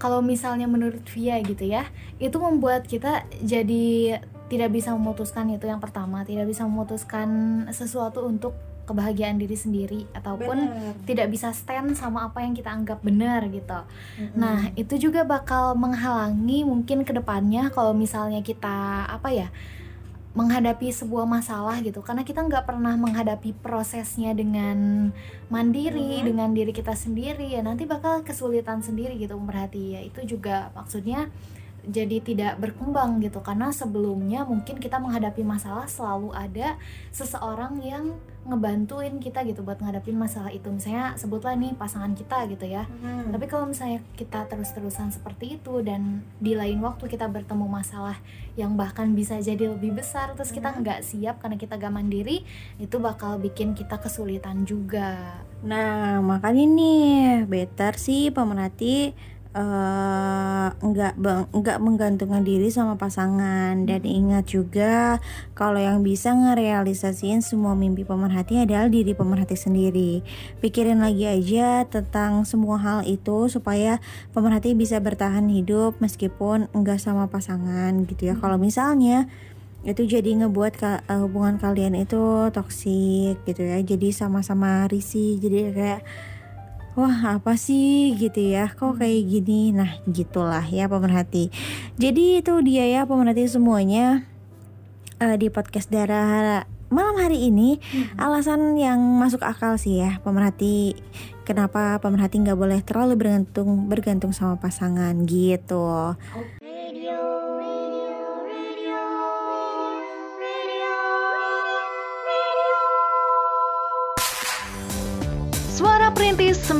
Kalau 0.00 0.18
misalnya 0.18 0.66
menurut 0.66 1.04
Via 1.14 1.38
gitu 1.44 1.62
ya, 1.62 1.86
itu 2.18 2.34
membuat 2.40 2.88
kita 2.90 3.22
jadi 3.38 4.18
tidak 4.50 4.70
bisa 4.74 4.90
memutuskan 4.92 5.48
itu 5.54 5.70
yang 5.70 5.78
pertama, 5.78 6.26
tidak 6.26 6.50
bisa 6.50 6.66
memutuskan 6.66 7.28
sesuatu 7.70 8.26
untuk 8.26 8.52
kebahagiaan 8.82 9.38
diri 9.38 9.54
sendiri 9.54 10.00
ataupun 10.10 10.58
tidak 11.06 11.30
bisa 11.30 11.54
stand 11.54 11.94
sama 11.94 12.26
apa 12.26 12.42
yang 12.42 12.52
kita 12.52 12.68
anggap 12.74 12.98
benar 13.00 13.46
gitu. 13.46 13.80
Nah, 14.34 14.74
itu 14.74 14.98
juga 14.98 15.22
bakal 15.22 15.78
menghalangi 15.78 16.66
mungkin 16.66 17.06
ke 17.06 17.14
depannya 17.14 17.70
kalau 17.70 17.94
misalnya 17.94 18.42
kita 18.42 19.06
apa 19.06 19.30
ya 19.30 19.48
menghadapi 20.32 20.88
sebuah 20.88 21.28
masalah 21.28 21.80
gitu. 21.84 22.00
Karena 22.00 22.24
kita 22.24 22.40
nggak 22.44 22.64
pernah 22.64 22.96
menghadapi 22.96 23.52
prosesnya 23.60 24.32
dengan 24.32 25.10
mandiri 25.52 26.24
dengan 26.24 26.56
diri 26.56 26.72
kita 26.72 26.96
sendiri. 26.96 27.52
Ya 27.52 27.60
nanti 27.60 27.84
bakal 27.84 28.24
kesulitan 28.24 28.80
sendiri 28.80 29.16
gitu 29.20 29.36
merhati 29.36 29.96
ya 29.96 30.00
itu 30.00 30.24
juga 30.24 30.72
maksudnya 30.72 31.28
jadi 31.86 32.22
tidak 32.22 32.62
berkembang 32.62 33.18
gitu. 33.18 33.42
Karena 33.42 33.74
sebelumnya 33.74 34.46
mungkin 34.46 34.78
kita 34.78 35.02
menghadapi 35.02 35.42
masalah 35.42 35.90
selalu 35.90 36.30
ada 36.34 36.78
seseorang 37.10 37.82
yang 37.82 38.14
ngebantuin 38.42 39.22
kita 39.22 39.46
gitu 39.46 39.62
buat 39.62 39.78
ngadapin 39.78 40.18
masalah 40.18 40.50
itu. 40.50 40.66
Misalnya 40.66 41.14
sebutlah 41.14 41.54
nih 41.54 41.78
pasangan 41.78 42.14
kita 42.14 42.50
gitu 42.50 42.66
ya. 42.66 42.86
Tapi 43.30 43.46
kalau 43.46 43.70
misalnya 43.70 44.02
kita 44.18 44.50
terus-terusan 44.50 45.14
seperti 45.14 45.62
itu 45.62 45.82
dan 45.86 46.26
di 46.42 46.58
lain 46.58 46.82
waktu 46.82 47.06
kita 47.06 47.30
bertemu 47.30 47.66
masalah 47.70 48.18
yang 48.58 48.74
bahkan 48.74 49.14
bisa 49.14 49.38
jadi 49.38 49.70
lebih 49.72 49.96
besar 49.96 50.34
terus 50.36 50.52
kita 50.52 50.74
nggak 50.74 51.00
siap 51.00 51.40
karena 51.40 51.56
kita 51.56 51.80
gak 51.80 51.88
mandiri 51.88 52.44
itu 52.76 52.96
bakal 53.00 53.40
bikin 53.40 53.72
kita 53.72 53.96
kesulitan 53.96 54.68
juga. 54.68 55.40
Nah, 55.62 56.18
makanya 56.18 56.66
nih 56.66 57.46
better 57.46 57.94
sih 57.94 58.34
pemerhati 58.34 59.14
eh 59.52 60.68
nggak 60.72 61.20
nggak 61.52 61.78
menggantungkan 61.84 62.40
diri 62.40 62.72
sama 62.72 62.96
pasangan. 62.96 63.84
Dan 63.84 64.02
ingat 64.08 64.48
juga 64.48 65.20
kalau 65.52 65.76
yang 65.76 66.00
bisa 66.00 66.32
ngerealisasiin 66.32 67.44
semua 67.44 67.76
mimpi 67.76 68.02
pemerhati 68.08 68.64
adalah 68.64 68.88
diri 68.88 69.12
pemerhati 69.12 69.56
sendiri. 69.56 70.24
Pikirin 70.64 71.04
lagi 71.04 71.28
aja 71.28 71.84
tentang 71.84 72.48
semua 72.48 72.80
hal 72.80 73.04
itu 73.04 73.52
supaya 73.52 74.00
pemerhati 74.32 74.72
bisa 74.72 74.96
bertahan 75.04 75.44
hidup 75.52 76.00
meskipun 76.00 76.72
enggak 76.72 76.96
sama 76.96 77.28
pasangan 77.28 78.08
gitu 78.08 78.32
ya. 78.32 78.34
Kalau 78.40 78.56
misalnya 78.56 79.28
itu 79.82 80.06
jadi 80.06 80.30
ngebuat 80.38 80.72
ka- 80.78 81.02
eh, 81.10 81.18
hubungan 81.20 81.58
kalian 81.58 81.98
itu 81.98 82.48
toksik 82.54 83.42
gitu 83.44 83.62
ya. 83.66 83.82
Jadi 83.82 84.14
sama-sama 84.14 84.86
risih 84.88 85.36
jadi 85.42 85.58
kayak 85.74 86.02
wah 86.94 87.40
apa 87.40 87.56
sih 87.56 88.12
gitu 88.16 88.40
ya? 88.40 88.72
Kok 88.72 89.00
kayak 89.00 89.22
gini? 89.28 89.72
Nah 89.72 90.00
gitulah 90.08 90.64
ya 90.68 90.86
pemerhati. 90.86 91.48
Jadi 91.96 92.44
itu 92.44 92.54
dia 92.64 92.84
ya 92.88 93.02
pemerhati 93.08 93.48
semuanya 93.48 94.24
eh, 95.18 95.36
di 95.40 95.48
podcast 95.48 95.88
darah 95.88 96.68
malam 96.92 97.16
hari 97.16 97.48
ini. 97.48 97.80
Alasan 98.20 98.76
yang 98.76 99.00
masuk 99.00 99.40
akal 99.40 99.80
sih 99.80 100.04
ya 100.04 100.20
pemerhati. 100.20 100.94
Kenapa 101.42 101.98
pemerhati 101.98 102.38
nggak 102.38 102.58
boleh 102.58 102.80
terlalu 102.86 103.18
bergantung 103.18 103.90
bergantung 103.90 104.30
sama 104.30 104.62
pasangan 104.62 105.26
gitu 105.26 106.14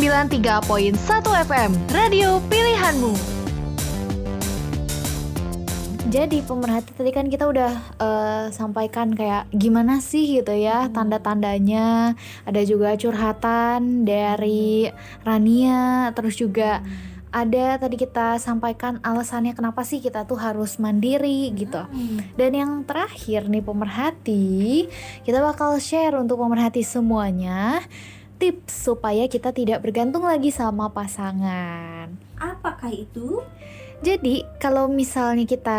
93.1 0.02 0.98
FM, 1.46 1.70
radio 1.94 2.42
pilihanmu. 2.50 3.14
Jadi 6.10 6.42
pemerhati 6.42 6.90
tadi 6.90 7.14
kan 7.14 7.30
kita 7.30 7.46
udah 7.46 7.70
eh, 8.02 8.44
sampaikan 8.50 9.14
kayak 9.14 9.46
gimana 9.54 10.02
sih 10.02 10.42
gitu 10.42 10.58
ya 10.58 10.90
tanda-tandanya. 10.90 12.18
Ada 12.42 12.66
juga 12.66 12.98
curhatan 12.98 14.02
dari 14.02 14.90
Rania, 15.22 16.10
terus 16.18 16.34
juga 16.34 16.82
ada 17.30 17.78
tadi 17.78 17.94
kita 17.94 18.42
sampaikan 18.42 18.98
alasannya 19.06 19.54
kenapa 19.54 19.86
sih 19.86 20.02
kita 20.02 20.26
tuh 20.26 20.42
harus 20.42 20.82
mandiri 20.82 21.54
gitu. 21.54 21.78
Dan 22.34 22.58
yang 22.58 22.82
terakhir 22.82 23.46
nih 23.46 23.62
pemerhati, 23.62 24.90
kita 25.22 25.38
bakal 25.38 25.78
share 25.78 26.18
untuk 26.18 26.42
pemerhati 26.42 26.82
semuanya 26.82 27.86
tips 28.42 28.90
supaya 28.90 29.30
kita 29.30 29.54
tidak 29.54 29.86
bergantung 29.86 30.26
lagi 30.26 30.50
sama 30.50 30.90
pasangan. 30.90 32.10
apakah 32.42 32.90
itu 32.90 33.38
Jadi 34.02 34.42
kalau 34.58 34.90
misalnya 34.90 35.46
kita 35.46 35.78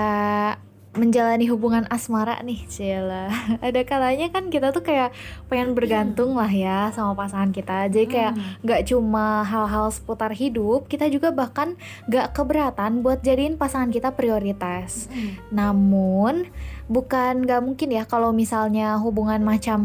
menjalani 0.94 1.50
hubungan 1.50 1.90
asmara 1.90 2.38
nih, 2.46 2.70
Cila, 2.70 3.28
ada 3.66 3.82
kalanya 3.82 4.30
kan 4.30 4.48
kita 4.48 4.70
tuh 4.70 4.86
kayak 4.86 5.12
pengen 5.50 5.74
bergantung 5.74 6.38
lah 6.38 6.48
ya 6.48 6.94
sama 6.94 7.18
pasangan 7.18 7.50
kita. 7.50 7.90
Jadi 7.90 8.06
kayak 8.08 8.34
nggak 8.62 8.82
cuma 8.94 9.42
hal-hal 9.44 9.90
seputar 9.90 10.32
hidup, 10.32 10.86
kita 10.86 11.10
juga 11.10 11.34
bahkan 11.34 11.76
nggak 12.08 12.32
keberatan 12.38 13.02
buat 13.02 13.26
jadiin 13.26 13.58
pasangan 13.58 13.90
kita 13.90 14.14
prioritas. 14.14 15.10
Namun 15.50 16.48
bukan 16.94 17.42
nggak 17.42 17.62
mungkin 17.66 17.90
ya 17.90 18.06
kalau 18.06 18.30
misalnya 18.30 19.02
hubungan 19.02 19.42
macam 19.42 19.82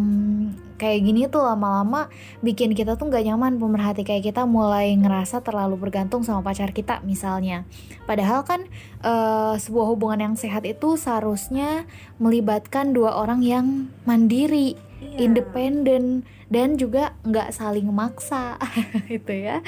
kayak 0.79 1.01
gini 1.03 1.27
tuh 1.27 1.43
lama-lama 1.43 2.07
bikin 2.45 2.77
kita 2.77 2.95
tuh 2.95 3.11
nggak 3.11 3.27
nyaman 3.27 3.59
pemerhati 3.59 4.07
kayak 4.07 4.31
kita 4.31 4.47
mulai 4.47 4.95
ngerasa 4.95 5.43
terlalu 5.43 5.75
bergantung 5.81 6.23
sama 6.23 6.45
pacar 6.45 6.71
kita 6.71 7.03
misalnya. 7.03 7.67
Padahal 8.07 8.47
kan 8.47 8.69
eh, 9.03 9.55
sebuah 9.59 9.87
hubungan 9.97 10.31
yang 10.31 10.35
sehat 10.39 10.69
itu 10.69 10.95
seharusnya 10.95 11.89
melibatkan 12.23 12.95
dua 12.95 13.19
orang 13.19 13.43
yang 13.43 13.91
mandiri, 14.07 14.79
independen 15.19 16.23
dan 16.49 16.81
juga 16.81 17.13
nggak 17.27 17.53
saling 17.53 17.91
maksa 17.91 18.61
itu 19.11 19.35
ya. 19.35 19.65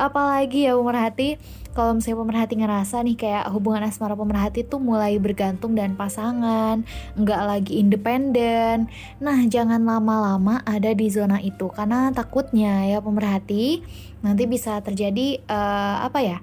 Apalagi 0.00 0.70
ya 0.70 0.78
pemerhati 0.78 1.36
kalau 1.76 1.92
misalnya 1.92 2.24
pemerhati 2.24 2.54
ngerasa 2.56 2.96
nih 3.04 3.16
kayak 3.20 3.44
hubungan 3.52 3.84
asmara 3.84 4.16
pemerhati 4.16 4.64
tuh 4.64 4.80
mulai 4.80 5.20
bergantung 5.20 5.76
dan 5.76 5.92
pasangan, 5.92 6.88
nggak 7.20 7.42
lagi 7.44 7.84
independen. 7.84 8.88
Nah, 9.20 9.44
jangan 9.44 9.84
lama-lama 9.84 10.64
ada 10.64 10.96
di 10.96 11.12
zona 11.12 11.36
itu 11.44 11.68
karena 11.68 12.08
takutnya 12.16 12.88
ya 12.88 13.04
pemerhati 13.04 13.84
nanti 14.24 14.48
bisa 14.48 14.80
terjadi 14.80 15.44
eh, 15.44 15.96
apa 16.00 16.20
ya? 16.24 16.40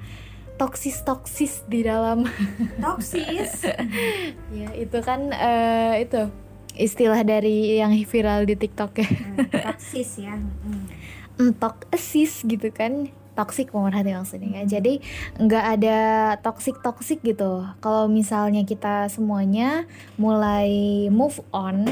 toksis-toksis 0.53 1.65
di 1.65 1.81
dalam 1.81 2.29
toksis 2.85 3.73
ya 4.53 4.69
itu 4.77 4.97
kan 5.01 5.33
eh, 5.33 6.05
itu 6.05 6.29
istilah 6.77 7.25
dari 7.25 7.81
yang 7.81 7.89
viral 8.05 8.45
di 8.45 8.53
TikTok 8.53 8.91
ya 9.01 9.09
toksis 9.65 10.21
ya 10.21 10.37
entok 11.41 11.89
asis 11.89 12.45
gitu 12.45 12.69
kan 12.69 13.09
toxic 13.33 13.69
pemerhati 13.73 14.13
maksudnya 14.13 14.63
ya. 14.63 14.79
jadi 14.79 14.93
nggak 15.41 15.65
ada 15.79 15.99
toxic 16.41 16.77
toxic 16.81 17.19
gitu 17.21 17.65
kalau 17.81 18.05
misalnya 18.07 18.65
kita 18.65 19.09
semuanya 19.09 19.89
mulai 20.17 21.07
move 21.09 21.41
on 21.51 21.85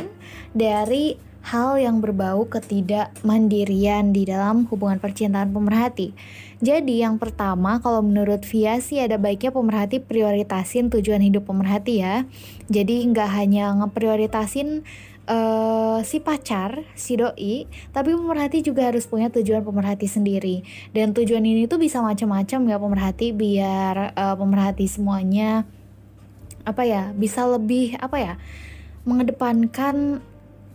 dari 0.55 1.17
hal 1.41 1.81
yang 1.81 1.99
berbau 1.99 2.45
ketidakmandirian 2.45 4.13
di 4.13 4.29
dalam 4.29 4.69
hubungan 4.69 5.01
percintaan 5.01 5.49
pemerhati. 5.49 6.13
Jadi 6.61 7.01
yang 7.01 7.17
pertama 7.17 7.81
kalau 7.81 8.05
menurut 8.05 8.45
Via 8.45 8.77
sih 8.77 9.01
ada 9.01 9.17
baiknya 9.17 9.49
pemerhati 9.49 9.97
prioritasin 9.97 10.93
tujuan 10.93 11.25
hidup 11.25 11.49
pemerhati 11.49 12.05
ya. 12.05 12.29
Jadi 12.69 13.09
nggak 13.09 13.29
hanya 13.33 13.73
ngeprioritasin 13.81 14.85
uh, 15.31 15.99
si 16.03 16.19
pacar, 16.19 16.83
si 16.93 17.15
doi, 17.15 17.65
tapi 17.95 18.11
pemerhati 18.11 18.59
juga 18.59 18.91
harus 18.91 19.07
punya 19.07 19.31
tujuan 19.31 19.63
pemerhati 19.63 20.05
sendiri. 20.11 20.67
Dan 20.91 21.15
tujuan 21.15 21.41
ini 21.41 21.71
tuh 21.71 21.79
bisa 21.79 22.03
macam-macam 22.03 22.59
ya 22.67 22.77
pemerhati 22.77 23.27
biar 23.31 24.11
uh, 24.13 24.35
pemerhati 24.35 24.85
semuanya 24.91 25.63
apa 26.61 26.85
ya 26.85 27.09
bisa 27.17 27.41
lebih 27.49 27.97
apa 27.97 28.17
ya 28.21 28.33
mengedepankan 29.01 30.21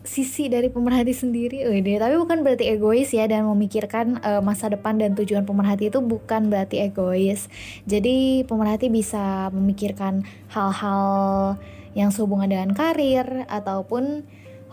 sisi 0.06 0.46
dari 0.46 0.70
pemerhati 0.70 1.10
sendiri, 1.10 1.66
deh. 1.66 1.98
tapi 1.98 2.14
bukan 2.14 2.46
berarti 2.46 2.70
egois 2.70 3.10
ya 3.10 3.26
dan 3.26 3.42
memikirkan 3.50 4.22
uh, 4.22 4.38
masa 4.38 4.70
depan 4.70 5.02
dan 5.02 5.18
tujuan 5.18 5.42
pemerhati 5.42 5.90
itu 5.90 5.98
bukan 5.98 6.46
berarti 6.46 6.86
egois. 6.86 7.50
Jadi 7.90 8.46
pemerhati 8.46 8.86
bisa 8.86 9.50
memikirkan 9.50 10.22
hal-hal 10.54 11.58
yang 11.98 12.14
sehubungan 12.14 12.46
dengan 12.46 12.70
karir 12.70 13.48
ataupun 13.50 14.22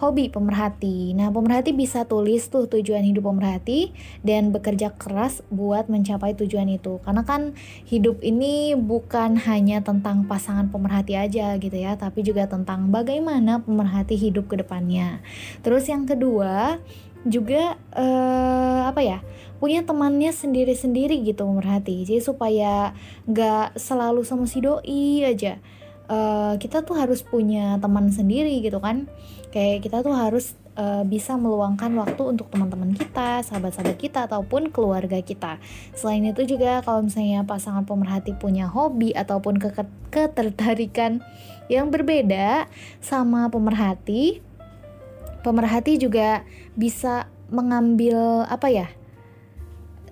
hobi 0.03 0.27
pemerhati. 0.27 1.15
Nah, 1.15 1.31
pemerhati 1.31 1.71
bisa 1.71 2.03
tulis 2.03 2.51
tuh 2.51 2.67
tujuan 2.67 3.07
hidup 3.07 3.31
pemerhati 3.31 3.95
dan 4.19 4.51
bekerja 4.51 4.91
keras 4.91 5.39
buat 5.47 5.87
mencapai 5.87 6.35
tujuan 6.35 6.67
itu. 6.67 6.99
Karena 7.07 7.23
kan 7.23 7.55
hidup 7.87 8.19
ini 8.19 8.75
bukan 8.75 9.39
hanya 9.47 9.79
tentang 9.79 10.27
pasangan 10.27 10.67
pemerhati 10.67 11.15
aja 11.15 11.55
gitu 11.55 11.79
ya, 11.79 11.95
tapi 11.95 12.27
juga 12.27 12.51
tentang 12.51 12.91
bagaimana 12.91 13.63
pemerhati 13.63 14.19
hidup 14.19 14.51
ke 14.51 14.59
depannya. 14.59 15.23
Terus 15.63 15.87
yang 15.87 16.03
kedua, 16.03 16.83
juga 17.23 17.79
uh, 17.95 18.83
apa 18.83 18.99
ya 18.99 19.23
punya 19.63 19.79
temannya 19.87 20.35
sendiri-sendiri 20.35 21.23
gitu 21.23 21.47
pemerhati 21.47 22.03
jadi 22.03 22.19
supaya 22.19 22.91
nggak 23.31 23.79
selalu 23.79 24.27
sama 24.27 24.43
si 24.43 24.59
doi 24.59 25.23
aja 25.23 25.63
uh, 26.11 26.59
kita 26.59 26.83
tuh 26.83 26.99
harus 26.99 27.23
punya 27.23 27.79
teman 27.79 28.11
sendiri 28.11 28.59
gitu 28.59 28.83
kan 28.83 29.07
kayak 29.53 29.85
kita 29.85 30.01
tuh 30.01 30.17
harus 30.17 30.57
uh, 30.73 31.05
bisa 31.05 31.37
meluangkan 31.37 31.93
waktu 31.93 32.21
untuk 32.25 32.49
teman-teman 32.49 32.97
kita, 32.97 33.45
sahabat-sahabat 33.45 33.97
kita 34.01 34.25
ataupun 34.25 34.73
keluarga 34.73 35.21
kita. 35.21 35.61
Selain 35.93 36.25
itu 36.25 36.41
juga 36.49 36.81
kalau 36.81 37.05
misalnya 37.05 37.45
pasangan 37.45 37.85
pemerhati 37.85 38.33
punya 38.33 38.65
hobi 38.65 39.13
ataupun 39.13 39.61
ke 39.61 39.69
ketertarikan 40.09 41.21
yang 41.69 41.93
berbeda 41.93 42.65
sama 42.97 43.47
pemerhati, 43.53 44.41
pemerhati 45.45 46.01
juga 46.01 46.41
bisa 46.73 47.29
mengambil 47.53 48.49
apa 48.49 48.73
ya? 48.73 48.87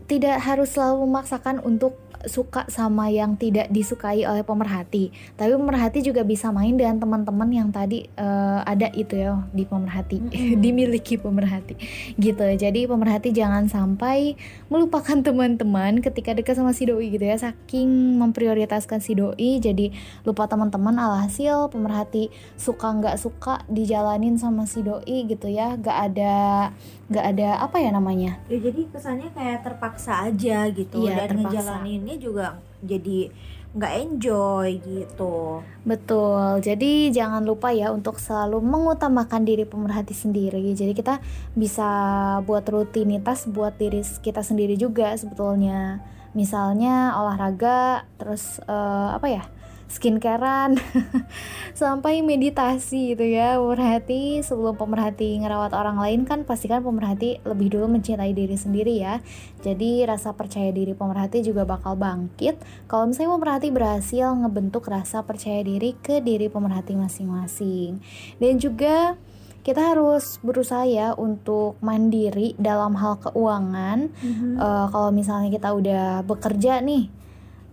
Tidak 0.05 0.37
harus 0.37 0.75
selalu 0.75 1.07
memaksakan 1.07 1.63
untuk 1.63 1.97
suka 2.27 2.67
sama 2.69 3.09
yang 3.09 3.37
tidak 3.39 3.69
disukai 3.69 4.25
oleh 4.25 4.45
pemerhati. 4.45 5.09
Tapi 5.37 5.51
pemerhati 5.55 5.99
juga 6.05 6.21
bisa 6.21 6.49
main 6.53 6.75
dengan 6.75 6.99
teman-teman 7.01 7.49
yang 7.49 7.69
tadi 7.69 8.05
uh, 8.17 8.61
ada 8.65 8.89
itu 8.93 9.17
ya 9.17 9.41
di 9.51 9.63
pemerhati. 9.65 10.17
Mm-hmm. 10.21 10.59
dimiliki 10.63 11.15
pemerhati. 11.17 11.75
Gitu. 12.17 12.45
Jadi 12.57 12.85
pemerhati 12.85 13.29
jangan 13.33 13.69
sampai 13.71 14.35
melupakan 14.67 15.17
teman-teman 15.27 16.03
ketika 16.03 16.35
dekat 16.35 16.57
sama 16.57 16.75
si 16.75 16.85
doi 16.89 17.13
gitu 17.13 17.25
ya. 17.25 17.37
Saking 17.37 18.19
memprioritaskan 18.19 18.99
si 18.99 19.17
doi 19.17 19.61
jadi 19.61 19.93
lupa 20.27 20.45
teman-teman. 20.45 20.93
Alhasil 21.01 21.71
pemerhati 21.71 22.29
suka 22.59 22.93
nggak 22.93 23.17
suka 23.17 23.65
dijalanin 23.71 24.37
sama 24.37 24.69
si 24.69 24.85
doi 24.85 25.25
gitu 25.25 25.47
ya. 25.49 25.77
Nggak 25.79 25.97
ada 26.13 26.35
nggak 27.11 27.25
ada 27.35 27.49
apa 27.59 27.77
ya 27.83 27.91
namanya? 27.91 28.39
Ya 28.47 28.57
jadi 28.63 28.87
kesannya 28.87 29.29
kayak 29.35 29.67
terpaksa 29.67 30.31
aja 30.31 30.71
gitu. 30.71 31.03
Iya, 31.03 31.27
dan 31.27 31.35
terpaksa. 31.35 31.43
ngejalaninnya 31.43 32.15
juga 32.15 32.45
jadi 32.79 33.27
nggak 33.71 33.93
enjoy 34.03 34.69
gitu. 34.83 35.63
Betul. 35.87 36.59
Jadi 36.63 37.11
jangan 37.11 37.43
lupa 37.43 37.71
ya 37.71 37.91
untuk 37.91 38.19
selalu 38.19 38.59
mengutamakan 38.63 39.47
diri 39.47 39.63
pemerhati 39.63 40.15
sendiri. 40.15 40.71
Jadi 40.75 40.91
kita 40.91 41.19
bisa 41.55 41.89
buat 42.43 42.63
rutinitas 42.67 43.47
buat 43.47 43.75
diri 43.75 44.03
kita 44.03 44.43
sendiri 44.43 44.75
juga 44.79 45.15
sebetulnya. 45.15 46.03
Misalnya 46.31 47.15
olahraga 47.19 48.07
terus 48.15 48.63
uh, 48.67 49.15
apa 49.15 49.27
ya 49.27 49.43
skincarean. 49.91 50.79
Sampai 51.81 52.23
meditasi 52.23 53.11
gitu 53.13 53.27
ya. 53.27 53.59
Pemerhati 53.59 54.39
sebelum 54.39 54.79
pemerhati 54.79 55.43
ngerawat 55.43 55.75
orang 55.75 55.99
lain 55.99 56.23
kan 56.23 56.47
pastikan 56.47 56.79
pemerhati 56.79 57.43
lebih 57.43 57.75
dulu 57.75 57.91
mencintai 57.91 58.31
diri 58.31 58.55
sendiri 58.55 58.95
ya. 58.95 59.19
Jadi 59.59 60.07
rasa 60.07 60.31
percaya 60.31 60.71
diri 60.71 60.95
pemerhati 60.95 61.43
juga 61.43 61.67
bakal 61.67 61.99
bangkit. 61.99 62.55
Kalau 62.87 63.11
misalnya 63.11 63.35
pemerhati 63.35 63.67
berhasil 63.69 64.31
ngebentuk 64.31 64.87
rasa 64.87 65.27
percaya 65.27 65.59
diri 65.61 65.99
ke 65.99 66.23
diri 66.23 66.47
pemerhati 66.47 66.95
masing-masing. 66.95 67.99
Dan 68.39 68.55
juga 68.57 69.19
kita 69.61 69.93
harus 69.93 70.41
berusaha 70.41 70.89
ya 70.89 71.13
untuk 71.13 71.77
mandiri 71.85 72.57
dalam 72.57 72.97
hal 72.97 73.21
keuangan. 73.21 74.09
Mm-hmm. 74.09 74.53
Uh, 74.57 74.85
kalau 74.89 75.09
misalnya 75.13 75.53
kita 75.53 75.69
udah 75.69 76.25
bekerja 76.25 76.81
nih, 76.81 77.13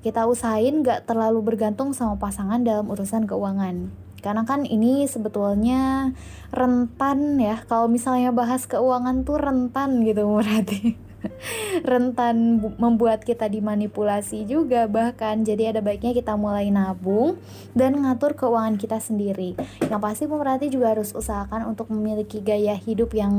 kita 0.00 0.24
usahain 0.30 0.86
gak 0.86 1.10
terlalu 1.10 1.42
bergantung 1.42 1.90
sama 1.90 2.16
pasangan 2.16 2.62
dalam 2.62 2.86
urusan 2.88 3.26
keuangan. 3.26 3.90
Karena 4.18 4.42
kan 4.42 4.66
ini 4.66 5.06
sebetulnya 5.06 6.10
rentan 6.50 7.38
ya. 7.38 7.62
Kalau 7.66 7.86
misalnya 7.86 8.34
bahas 8.34 8.66
keuangan 8.66 9.22
tuh 9.22 9.38
rentan 9.38 10.02
gitu 10.02 10.26
berarti. 10.26 10.98
Rentan 11.90 12.62
membuat 12.78 13.26
kita 13.26 13.50
dimanipulasi 13.50 14.46
juga 14.46 14.86
bahkan. 14.86 15.42
Jadi 15.42 15.66
ada 15.66 15.82
baiknya 15.82 16.14
kita 16.14 16.38
mulai 16.38 16.70
nabung 16.70 17.42
dan 17.74 17.98
ngatur 17.98 18.38
keuangan 18.38 18.78
kita 18.78 19.02
sendiri. 19.02 19.58
Yang 19.82 19.98
pasti 20.02 20.24
pemerhati 20.30 20.70
juga 20.70 20.94
harus 20.94 21.10
usahakan 21.10 21.66
untuk 21.66 21.90
memiliki 21.90 22.38
gaya 22.38 22.78
hidup 22.78 23.10
yang 23.18 23.34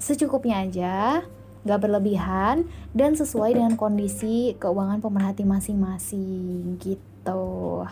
secukupnya 0.00 0.64
aja 0.64 1.24
gak 1.66 1.82
berlebihan 1.82 2.64
dan 2.94 3.18
sesuai 3.18 3.58
dengan 3.58 3.74
kondisi 3.74 4.54
keuangan 4.56 5.02
pemerhati 5.02 5.42
masing-masing 5.42 6.78
gitu. 6.78 7.84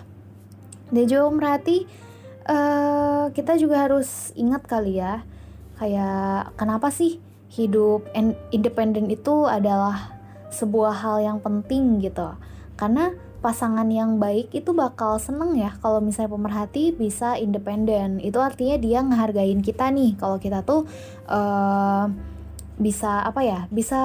Dan 0.94 1.04
juga 1.10 1.22
pemerhati 1.28 1.84
uh, 2.46 3.28
kita 3.34 3.58
juga 3.58 3.84
harus 3.88 4.30
ingat 4.38 4.64
kali 4.64 5.02
ya 5.02 5.26
kayak 5.74 6.54
kenapa 6.54 6.94
sih 6.94 7.18
hidup 7.50 8.06
independen 8.50 9.10
itu 9.10 9.46
adalah 9.46 10.14
sebuah 10.50 10.94
hal 11.02 11.16
yang 11.22 11.38
penting 11.42 12.02
gitu. 12.02 12.34
Karena 12.74 13.14
pasangan 13.44 13.84
yang 13.92 14.16
baik 14.16 14.56
itu 14.56 14.72
bakal 14.72 15.20
seneng 15.20 15.52
ya 15.60 15.76
kalau 15.84 16.00
misalnya 16.00 16.32
pemerhati 16.32 16.94
bisa 16.94 17.36
independen. 17.38 18.18
Itu 18.22 18.40
artinya 18.42 18.80
dia 18.80 19.04
ngehargain 19.04 19.60
kita 19.62 19.90
nih 19.92 20.16
kalau 20.18 20.40
kita 20.40 20.66
tuh 20.66 20.86
uh, 21.28 22.08
bisa 22.74 23.22
apa 23.22 23.40
ya 23.46 23.60
bisa 23.70 24.00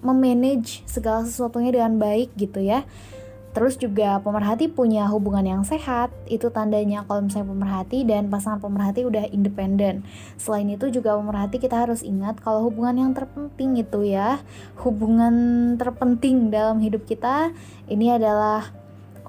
memanage 0.00 0.80
segala 0.88 1.24
sesuatunya 1.24 1.76
dengan 1.76 2.00
baik 2.00 2.32
gitu 2.36 2.60
ya. 2.64 2.84
Terus 3.50 3.74
juga 3.74 4.22
pemerhati 4.22 4.70
punya 4.70 5.10
hubungan 5.10 5.42
yang 5.42 5.62
sehat 5.66 6.14
itu 6.30 6.54
tandanya 6.54 7.02
kalau 7.02 7.26
misalnya 7.26 7.50
pemerhati 7.50 8.06
dan 8.06 8.30
pasangan 8.30 8.62
pemerhati 8.62 9.02
udah 9.02 9.26
independen. 9.34 10.06
Selain 10.38 10.70
itu 10.70 10.86
juga 10.94 11.18
pemerhati 11.18 11.58
kita 11.58 11.82
harus 11.82 12.06
ingat 12.06 12.38
kalau 12.38 12.70
hubungan 12.70 12.94
yang 12.94 13.10
terpenting 13.10 13.74
itu 13.82 14.06
ya 14.06 14.38
hubungan 14.86 15.34
terpenting 15.82 16.54
dalam 16.54 16.78
hidup 16.78 17.02
kita 17.10 17.50
ini 17.90 18.14
adalah 18.14 18.70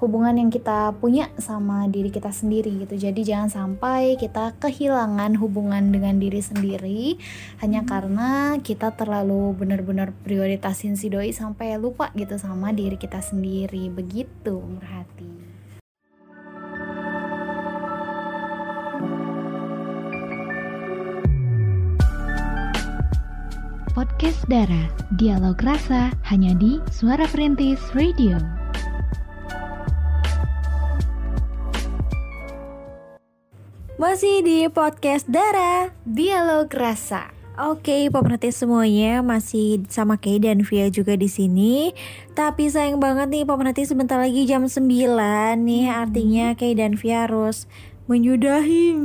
hubungan 0.02 0.34
yang 0.34 0.50
kita 0.50 0.90
punya 0.98 1.30
sama 1.38 1.86
diri 1.86 2.10
kita 2.10 2.34
sendiri 2.34 2.82
gitu. 2.82 2.98
Jadi 2.98 3.22
jangan 3.22 3.46
sampai 3.46 4.18
kita 4.18 4.58
kehilangan 4.58 5.38
hubungan 5.38 5.94
dengan 5.94 6.18
diri 6.18 6.42
sendiri 6.42 7.22
hanya 7.62 7.86
hmm. 7.86 7.88
karena 7.88 8.30
kita 8.58 8.90
terlalu 8.98 9.54
benar-benar 9.54 10.10
prioritasin 10.26 10.98
si 10.98 11.06
doi 11.06 11.30
sampai 11.30 11.78
lupa 11.78 12.10
gitu 12.18 12.34
sama 12.34 12.74
diri 12.74 12.98
kita 12.98 13.22
sendiri. 13.22 13.86
Begitu 13.94 14.58
merhati. 14.58 15.30
Podcast 23.92 24.42
Dara, 24.48 24.88
dialog 25.20 25.60
rasa 25.62 26.10
hanya 26.26 26.56
di 26.56 26.80
Suara 26.90 27.28
Perintis 27.28 27.78
Radio. 27.92 28.61
Masih 34.00 34.40
di 34.40 34.64
podcast 34.72 35.28
Dara 35.28 35.92
Dialog 36.08 36.72
Rasa 36.72 37.28
Oke, 37.60 38.08
pemerhati 38.08 38.48
semuanya 38.48 39.20
masih 39.20 39.84
sama 39.92 40.16
Kay 40.16 40.40
dan 40.40 40.64
Via 40.64 40.88
juga 40.88 41.20
di 41.20 41.28
sini. 41.28 41.92
Tapi 42.32 42.72
sayang 42.72 42.96
banget 42.96 43.28
nih 43.28 43.44
pemerhati 43.44 43.84
sebentar 43.84 44.16
lagi 44.16 44.48
jam 44.48 44.64
9 44.64 44.80
nih, 45.60 45.84
hmm. 45.84 45.92
artinya 45.92 46.46
Kay 46.56 46.72
dan 46.72 46.96
Via 46.96 47.28
harus 47.28 47.68
menyudahi 48.08 48.96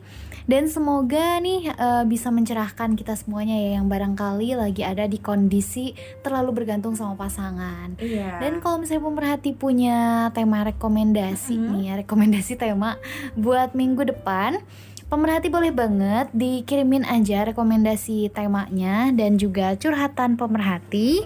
Dan 0.47 0.71
semoga 0.71 1.43
nih 1.43 1.75
eh, 1.75 2.03
bisa 2.07 2.31
mencerahkan 2.31 2.95
kita 2.95 3.19
semuanya 3.19 3.59
ya 3.59 3.69
yang 3.77 3.91
barangkali 3.91 4.55
lagi 4.55 4.81
ada 4.81 5.03
di 5.03 5.19
kondisi 5.19 5.91
terlalu 6.23 6.63
bergantung 6.63 6.95
sama 6.95 7.19
pasangan. 7.19 7.99
Iya. 7.99 8.39
Dan 8.39 8.63
kalau 8.63 8.79
misalnya 8.79 9.03
pemerhati 9.03 9.51
punya 9.51 10.31
tema 10.31 10.63
rekomendasi 10.63 11.59
nih, 11.59 11.83
ya, 11.91 11.93
rekomendasi 11.99 12.55
tema 12.55 12.95
buat 13.35 13.75
minggu 13.75 14.07
depan, 14.07 14.63
pemerhati 15.07 15.47
boleh 15.47 15.71
banget 15.71 16.27
dikirimin 16.35 17.07
aja 17.07 17.47
rekomendasi 17.47 18.27
temanya 18.31 19.11
dan 19.15 19.39
juga 19.39 19.75
curhatan 19.79 20.35
pemerhati 20.35 21.23